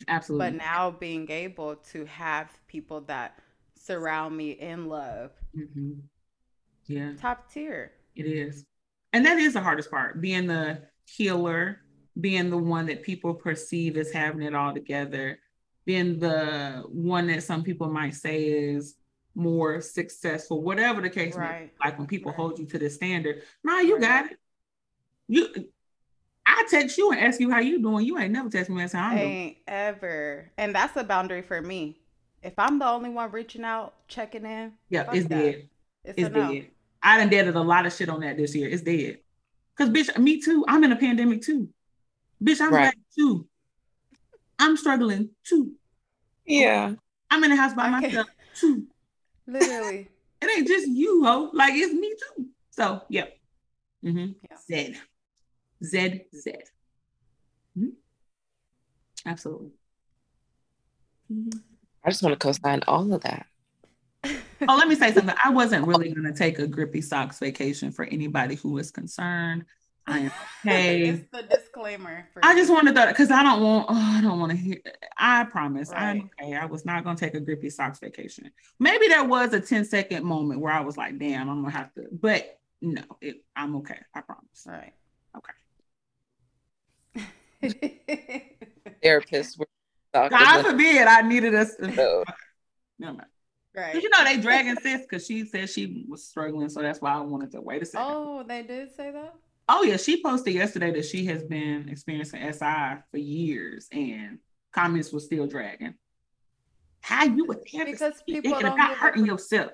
[0.08, 0.52] Absolutely.
[0.52, 3.40] But now being able to have people that
[3.80, 5.32] surround me in love.
[5.58, 5.94] Mm-hmm.
[6.86, 7.14] Yeah.
[7.20, 7.94] Top tier.
[8.16, 8.66] It is.
[9.14, 11.82] And that is the hardest part being the healer,
[12.20, 15.40] being the one that people perceive as having it all together,
[15.86, 18.96] being the one that some people might say is
[19.38, 21.52] more successful, whatever the case right.
[21.52, 21.72] may be.
[21.84, 22.38] Like when people right.
[22.38, 24.02] hold you to the standard, nah, you right.
[24.02, 24.40] got it.
[25.28, 25.70] You
[26.46, 28.06] I text you and ask you how you doing.
[28.06, 29.56] You ain't never text me and say I'm ain't doing.
[29.68, 30.52] ever.
[30.58, 32.00] And that's a boundary for me.
[32.42, 35.36] If I'm the only one reaching out, checking in, yeah, it's that.
[35.36, 35.70] dead.
[36.04, 36.34] It's, it's dead.
[36.34, 36.62] No.
[37.04, 38.70] I done deaded a lot of shit on that this year.
[38.70, 39.20] It's dead.
[39.78, 40.66] Cause bitch, me too.
[40.68, 41.70] I'm in a pandemic too.
[42.44, 42.94] Bitch, I'm right.
[43.16, 43.48] too.
[44.58, 45.74] I'm struggling too.
[46.46, 46.94] Yeah.
[47.30, 48.88] I'm in the house by I myself too.
[49.48, 50.10] Literally.
[50.42, 51.50] it ain't just you, ho.
[51.54, 52.48] Like it's me too.
[52.72, 53.38] So, yep.
[54.06, 54.34] Mm-hmm.
[54.50, 54.58] Yeah.
[54.94, 54.98] Z.
[55.84, 56.22] Z.
[56.36, 56.52] Z.
[57.78, 57.90] Mm-hmm.
[59.26, 59.72] Absolutely.
[61.32, 61.60] Mm-hmm.
[62.04, 63.46] I just want to co-sign all of that.
[64.24, 65.36] oh, let me say something.
[65.44, 69.66] I wasn't really going to take a grippy socks vacation for anybody who was concerned.
[70.08, 70.32] I am
[70.66, 71.10] okay.
[71.10, 72.28] it's the disclaimer.
[72.42, 73.88] I just wanted that because I don't want.
[73.90, 74.78] Oh, I don't want to hear.
[75.18, 75.90] I promise.
[75.90, 76.02] Right.
[76.02, 76.56] I'm okay.
[76.56, 78.50] I was not going to take a grippy socks vacation.
[78.80, 81.94] Maybe there was a 10 second moment where I was like, "Damn, I'm gonna have
[81.96, 84.00] to." But no, it, I'm okay.
[84.14, 84.66] I promise.
[84.66, 84.94] Right.
[85.36, 85.52] Okay.
[89.04, 89.60] Therapist.
[89.60, 89.68] Was
[90.14, 90.38] talking.
[90.38, 91.74] God forbid I needed us.
[91.80, 92.24] No.
[93.00, 93.28] no mind.
[93.76, 93.94] Right.
[93.94, 97.14] Cause you know they dragging sis because she said she was struggling, so that's why
[97.14, 98.08] I wanted to wait a second.
[98.10, 99.36] Oh, they did say that.
[99.70, 104.40] Oh yeah, she posted yesterday that she has been experiencing SI for years, and
[104.72, 105.96] comments were still dragging.
[107.02, 109.72] How you would because people don't about hurting yourself.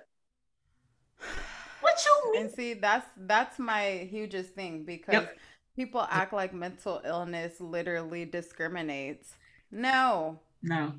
[1.81, 2.41] What you mean?
[2.43, 5.37] And see, that's that's my hugest thing because yep.
[5.75, 9.35] people act like mental illness literally discriminates.
[9.71, 10.39] No.
[10.61, 10.93] No.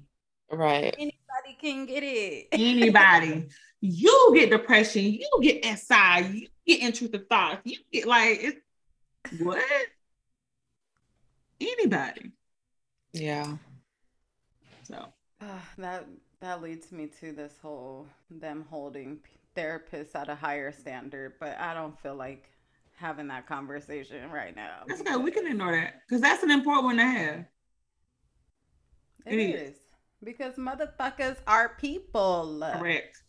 [0.50, 0.94] Right.
[0.98, 2.48] Anybody can get it.
[2.52, 3.48] Anybody.
[3.80, 5.04] you get depression.
[5.04, 6.26] You get SI.
[6.26, 7.60] You get intrusive thoughts.
[7.64, 8.58] You get like it's
[9.38, 9.62] what?
[11.60, 12.32] Anybody.
[13.12, 13.56] Yeah.
[14.84, 15.06] So
[15.40, 15.46] uh,
[15.78, 16.06] that
[16.40, 19.18] that leads me to this whole them holding
[19.56, 22.50] therapists at a higher standard, but I don't feel like
[22.96, 24.82] having that conversation right now.
[24.86, 25.16] That's okay.
[25.16, 27.44] We can ignore that because that's an important one to have.
[29.26, 29.70] it, it is.
[29.70, 29.76] is.
[30.22, 32.62] because motherfuckers are people.
[32.72, 33.22] Correct.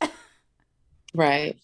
[1.13, 1.55] right.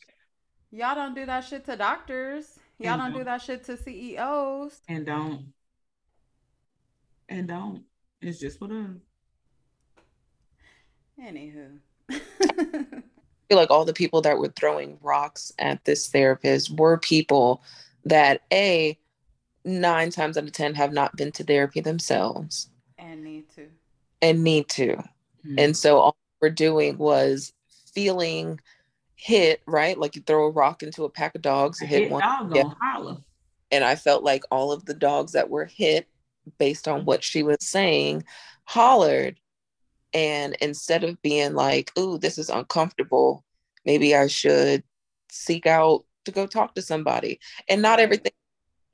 [0.71, 2.59] Y'all don't do that shit to doctors.
[2.81, 4.81] Y'all don't, don't do that shit to CEOs.
[4.87, 5.53] And don't.
[7.29, 7.83] And don't.
[8.21, 8.89] It's just what us.
[11.21, 11.79] Anywho.
[12.09, 12.15] I
[13.49, 17.61] feel like all the people that were throwing rocks at this therapist were people
[18.05, 18.97] that a
[19.63, 23.67] nine times out of ten have not been to therapy themselves and need to
[24.21, 24.95] and need to.
[24.95, 25.55] Mm-hmm.
[25.59, 27.53] And so all we're doing was
[27.93, 28.59] feeling
[29.21, 29.97] hit, right?
[29.99, 32.23] Like you throw a rock into a pack of dogs, hit, hit one.
[32.55, 32.63] Yeah.
[32.81, 33.17] holler.
[33.71, 36.07] And I felt like all of the dogs that were hit
[36.57, 38.23] based on what she was saying
[38.63, 39.39] hollered.
[40.11, 43.45] And instead of being like, ooh, this is uncomfortable,
[43.85, 44.83] maybe I should
[45.29, 47.39] seek out to go talk to somebody.
[47.69, 48.33] And not everything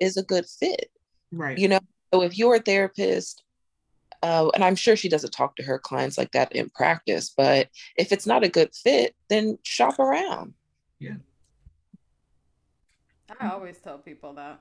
[0.02, 0.92] is a good fit.
[1.32, 1.58] Right.
[1.58, 1.80] You know,
[2.14, 3.44] so if you're a therapist,
[4.24, 7.70] uh, and I'm sure she doesn't talk to her clients like that in practice, but
[7.96, 10.54] if it's not a good fit, then shop around.
[11.00, 11.16] Yeah.
[13.40, 14.60] I always tell people that.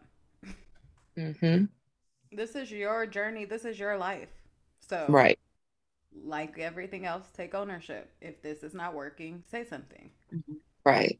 [1.16, 1.64] Mm-hmm.
[2.32, 3.44] This is your journey.
[3.44, 4.28] This is your life.
[4.80, 5.38] So, right.
[6.24, 8.10] Like everything else, take ownership.
[8.20, 10.10] If this is not working, say something.
[10.34, 10.54] Mm-hmm.
[10.84, 11.18] Right.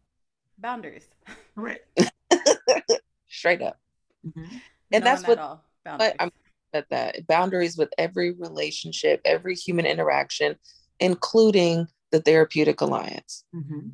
[0.58, 1.06] Boundaries.
[1.54, 1.80] Right.
[3.28, 3.78] Straight up.
[4.26, 4.56] Mm-hmm.
[4.92, 6.30] And that's what, what I'm
[6.72, 10.56] at that boundaries with every relationship, every human interaction,
[11.00, 13.44] including the therapeutic alliance.
[13.54, 13.88] Mm-hmm.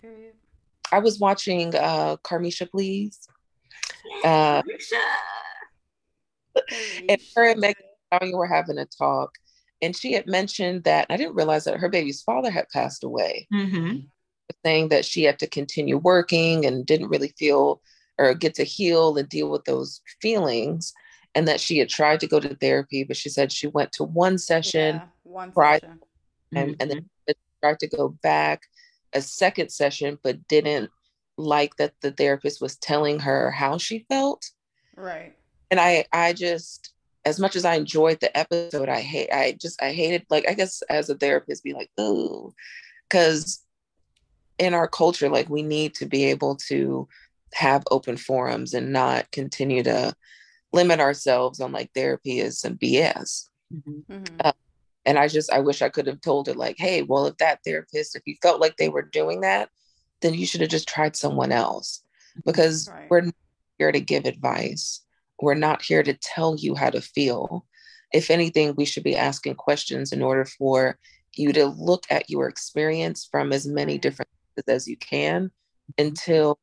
[0.00, 0.34] Period.
[0.90, 3.28] I was watching uh Caresha Please.
[4.24, 4.62] Uh,
[7.08, 9.30] and her and Megan were having a talk,
[9.80, 13.46] and she had mentioned that I didn't realize that her baby's father had passed away.
[13.52, 13.98] Mm-hmm.
[14.64, 17.80] Saying that she had to continue working and didn't really feel
[18.18, 20.92] or get to heal and deal with those feelings
[21.34, 24.04] and that she had tried to go to therapy but she said she went to
[24.04, 26.00] one session yeah, one session.
[26.54, 26.74] and, mm-hmm.
[26.80, 27.06] and then
[27.62, 28.62] tried to go back
[29.14, 30.90] a second session but didn't
[31.38, 34.50] like that the therapist was telling her how she felt.
[34.96, 35.34] Right.
[35.70, 36.92] And i i just
[37.24, 40.54] as much as i enjoyed the episode i hate i just i hated like i
[40.54, 42.52] guess as a therapist be like oh
[43.08, 43.62] because
[44.58, 47.08] in our culture like we need to be able to
[47.54, 50.14] have open forums and not continue to
[50.72, 53.48] limit ourselves on like therapy is some BS.
[53.72, 54.12] Mm-hmm.
[54.12, 54.36] mm-hmm.
[54.40, 54.52] Uh,
[55.04, 57.58] and I just, I wish I could have told her, like, hey, well, if that
[57.66, 59.68] therapist, if you felt like they were doing that,
[60.20, 62.04] then you should have just tried someone else
[62.46, 63.10] because right.
[63.10, 63.34] we're not
[63.78, 65.02] here to give advice.
[65.40, 67.66] We're not here to tell you how to feel.
[68.12, 70.96] If anything, we should be asking questions in order for
[71.34, 74.28] you to look at your experience from as many different
[74.68, 76.06] as you can mm-hmm.
[76.06, 76.58] until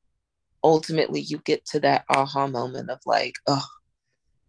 [0.64, 3.66] ultimately you get to that aha moment of like, oh,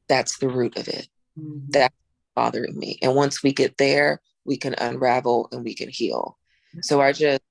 [0.08, 1.08] that's the root of it.
[1.38, 1.70] Mm-hmm.
[1.70, 1.94] That's
[2.34, 2.98] bothering me.
[3.02, 6.38] And once we get there, we can unravel and we can heal.
[6.82, 7.42] So I just,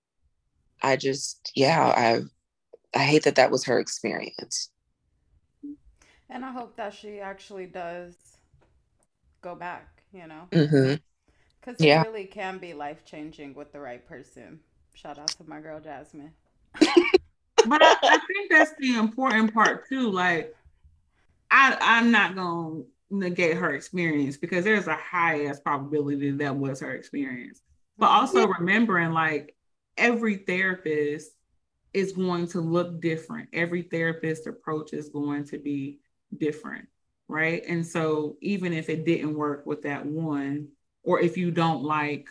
[0.81, 2.21] I just, yeah, I,
[2.97, 4.69] I hate that that was her experience.
[6.29, 8.15] And I hope that she actually does
[9.41, 10.47] go back, you know?
[10.51, 10.95] Mm-hmm.
[11.59, 14.59] Because it really can be life changing with the right person.
[14.93, 16.33] Shout out to my girl Jasmine.
[17.67, 20.11] but I, I, think that's the important part too.
[20.11, 20.55] Like,
[21.51, 26.79] I I'm not gonna negate her experience because there's a high ass probability that was
[26.79, 27.61] her experience.
[27.97, 28.19] But mm-hmm.
[28.19, 29.55] also remembering like
[29.97, 31.31] every therapist
[31.93, 33.49] is going to look different.
[33.53, 35.99] Every therapist approach is going to be
[36.37, 36.87] different,
[37.27, 37.63] right?
[37.67, 40.69] And so even if it didn't work with that one,
[41.03, 42.27] or if you don't like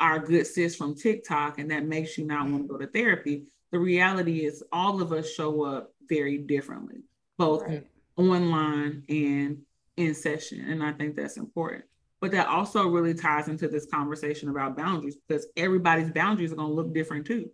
[0.00, 3.44] our good sis from TikTok and that makes you not want to go to therapy,
[3.74, 7.02] the reality is all of us show up very differently,
[7.36, 7.84] both right.
[8.16, 9.58] online and
[9.96, 10.60] in session.
[10.70, 11.84] And I think that's important.
[12.20, 16.68] But that also really ties into this conversation about boundaries because everybody's boundaries are going
[16.68, 17.50] to look different too.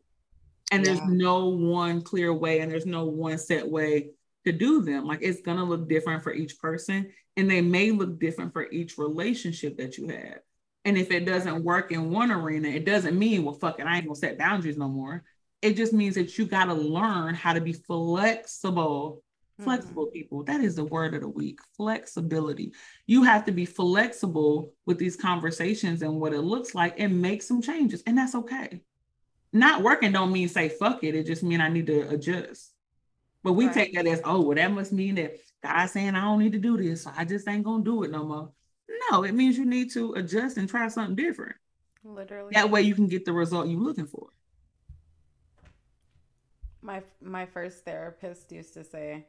[0.71, 0.93] And yeah.
[0.93, 4.11] there's no one clear way and there's no one set way
[4.45, 5.07] to do them.
[5.07, 8.71] Like it's going to look different for each person and they may look different for
[8.71, 10.41] each relationship that you have.
[10.85, 13.97] And if it doesn't work in one arena, it doesn't mean, well, fuck it, I
[13.97, 15.25] ain't gonna set boundaries no more
[15.63, 19.23] it just means that you got to learn how to be flexible
[19.61, 20.13] flexible mm-hmm.
[20.13, 20.45] people.
[20.45, 22.73] That is the word of the week flexibility.
[23.07, 27.43] You have to be flexible with these conversations and what it looks like and make
[27.43, 28.83] some changes and that's okay.
[29.53, 32.73] Not working don't mean say fuck it it just mean i need to adjust.
[33.43, 33.75] But we right.
[33.75, 36.59] take that as oh well that must mean that god's saying i don't need to
[36.59, 38.51] do this so i just ain't gonna do it no more.
[39.11, 41.57] No it means you need to adjust and try something different.
[42.05, 42.53] Literally.
[42.55, 44.29] That way you can get the result you're looking for
[46.83, 49.27] my my first therapist used to say,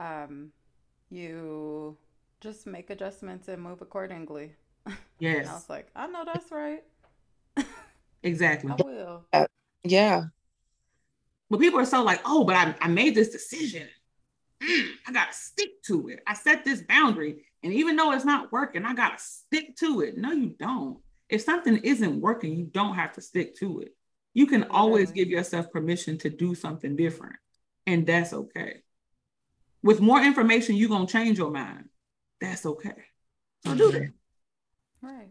[0.00, 0.52] um,
[1.10, 1.96] you
[2.40, 4.52] just make adjustments and move accordingly.
[5.20, 5.48] Yes.
[5.48, 6.82] I was like, I know that's right.
[8.24, 8.72] exactly.
[8.72, 9.24] I will.
[9.32, 9.46] Uh,
[9.84, 10.24] yeah.
[11.48, 13.86] But people are so like, oh, but I, I made this decision.
[14.60, 16.20] Mm, I gotta stick to it.
[16.26, 17.44] I set this boundary.
[17.62, 20.18] And even though it's not working, I gotta stick to it.
[20.18, 20.98] No, you don't.
[21.28, 23.94] If something isn't working, you don't have to stick to it
[24.34, 27.36] you can always give yourself permission to do something different
[27.86, 28.82] and that's okay
[29.82, 31.88] with more information you're going to change your mind
[32.44, 32.92] that's okay.
[33.64, 34.12] So do that.
[35.00, 35.30] Right.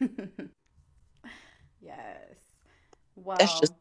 [1.80, 2.36] yes.
[3.14, 3.74] Well, just-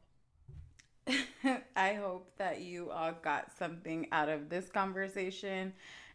[1.75, 5.73] I hope that you all got something out of this conversation.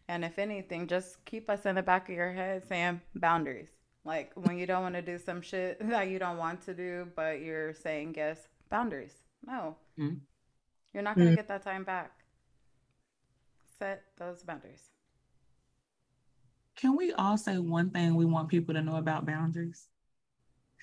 [0.08, 3.70] And if anything, just keep us in the back of your head saying boundaries.
[4.04, 7.08] Like when you don't want to do some shit that you don't want to do,
[7.14, 9.14] but you're saying yes, boundaries.
[9.46, 9.76] No.
[9.98, 10.20] Mhm.
[10.92, 11.36] You're not going to Mm.
[11.36, 12.10] get that time back.
[13.78, 14.90] Set those boundaries.
[16.76, 19.88] Can we all say one thing we want people to know about boundaries?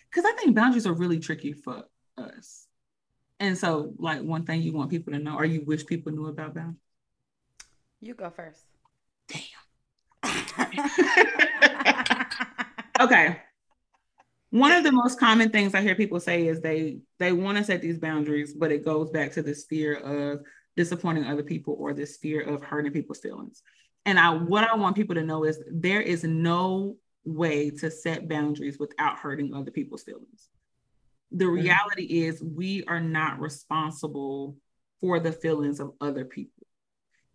[0.09, 1.83] Because I think boundaries are really tricky for
[2.17, 2.67] us.
[3.39, 6.27] And so, like, one thing you want people to know, or you wish people knew
[6.27, 6.77] about boundaries?
[7.99, 8.63] You go first.
[12.99, 13.41] Okay.
[14.49, 17.63] One of the most common things I hear people say is they they want to
[17.63, 20.41] set these boundaries, but it goes back to this fear of
[20.75, 23.61] disappointing other people or this fear of hurting people's feelings.
[24.05, 26.95] And I what I want people to know is there is no
[27.25, 30.47] way to set boundaries without hurting other people's feelings.
[31.31, 31.55] The mm-hmm.
[31.55, 34.55] reality is we are not responsible
[35.01, 36.56] for the feelings of other people.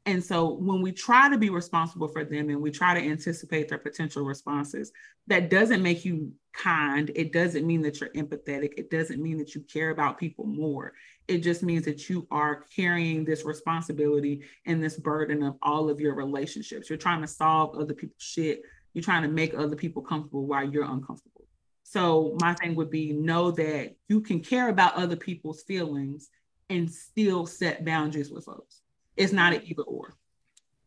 [0.04, 3.68] And so when we try to be responsible for them and we try to anticipate
[3.68, 4.90] their potential responses,
[5.28, 7.10] that doesn't make you kind.
[7.14, 8.74] It doesn't mean that you're empathetic.
[8.76, 10.92] It doesn't mean that you care about people more.
[11.28, 16.00] It just means that you are carrying this responsibility and this burden of all of
[16.00, 16.90] your relationships.
[16.90, 18.62] You're trying to solve other people's shit.
[18.94, 21.46] You're trying to make other people comfortable while you're uncomfortable.
[21.84, 26.28] So my thing would be know that you can care about other people's feelings
[26.68, 28.81] and still set boundaries with folks.
[29.16, 30.14] It's not an either or.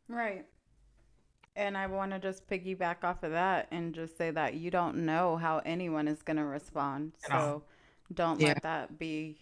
[0.08, 0.46] Right.
[1.56, 5.06] And I want to just piggyback off of that and just say that you don't
[5.06, 7.14] know how anyone is going to respond.
[7.18, 7.64] So
[8.14, 8.48] don't Yeah.
[8.50, 9.38] let that be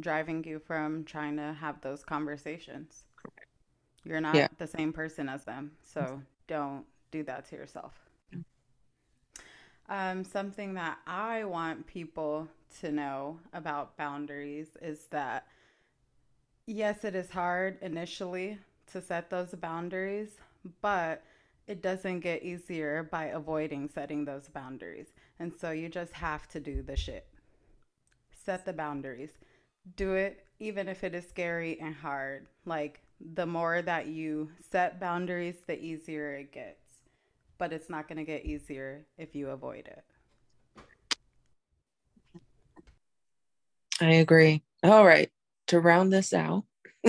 [0.00, 3.04] driving you from trying to have those conversations.
[3.16, 3.48] Correct.
[4.04, 4.48] You're not Yeah.
[4.56, 5.76] the same person as them.
[5.82, 8.08] So don't do that to yourself.
[9.88, 12.48] Um, something that I want people
[12.80, 15.46] to know about boundaries is that
[16.66, 18.58] yes, it is hard initially
[18.92, 20.36] to set those boundaries,
[20.80, 21.22] but
[21.66, 25.08] it doesn't get easier by avoiding setting those boundaries.
[25.38, 27.26] And so you just have to do the shit.
[28.44, 29.38] Set the boundaries.
[29.96, 32.46] Do it even if it is scary and hard.
[32.64, 36.78] Like the more that you set boundaries, the easier it gets.
[37.58, 40.04] But it's not going to get easier if you avoid it.
[44.00, 44.62] I agree.
[44.82, 45.30] All right.
[45.72, 46.64] To round this out,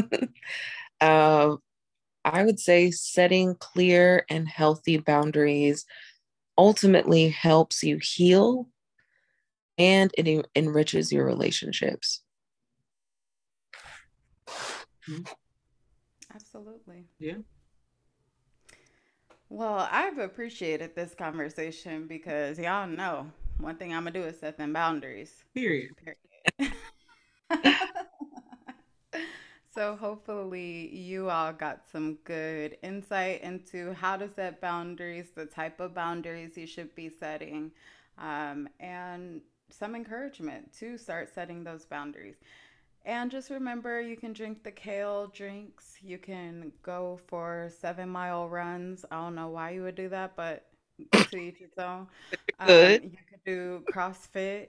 [1.02, 1.56] uh,
[2.24, 5.86] I would say setting clear and healthy boundaries
[6.58, 8.70] ultimately helps you heal
[9.78, 12.22] and it en- enriches your relationships.
[16.34, 17.04] Absolutely.
[17.20, 17.40] Yeah.
[19.50, 24.40] Well, I've appreciated this conversation because y'all know one thing I'm going to do is
[24.40, 25.44] set them boundaries.
[25.54, 25.92] Period.
[29.74, 35.80] so hopefully you all got some good insight into how to set boundaries, the type
[35.80, 37.72] of boundaries you should be setting,
[38.18, 42.36] um, and some encouragement to start setting those boundaries.
[43.06, 45.96] And just remember, you can drink the kale drinks.
[46.02, 49.06] You can go for seven mile runs.
[49.12, 50.66] I don't know why you would do that, but
[51.30, 52.08] to each its own.
[52.60, 53.04] Um, Good.
[53.04, 54.68] you could do CrossFit.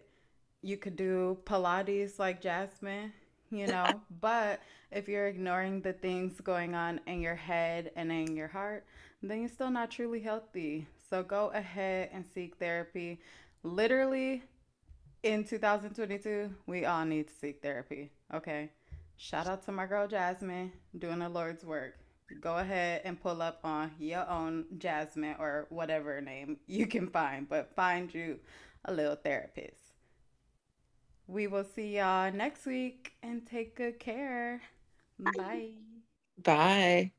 [0.62, 3.12] You could do Pilates like Jasmine,
[3.50, 3.86] you know.
[4.20, 4.60] but
[4.90, 8.84] if you're ignoring the things going on in your head and in your heart,
[9.22, 10.86] then you're still not truly healthy.
[11.10, 13.20] So go ahead and seek therapy.
[13.62, 14.42] Literally,
[15.22, 18.10] in 2022, we all need to seek therapy.
[18.32, 18.70] Okay.
[19.16, 21.94] Shout out to my girl Jasmine doing the Lord's work.
[22.40, 27.48] Go ahead and pull up on your own Jasmine or whatever name you can find,
[27.48, 28.38] but find you
[28.84, 29.83] a little therapist.
[31.26, 34.60] We will see y'all next week and take good care.
[35.18, 35.70] Bye.
[36.42, 37.12] Bye.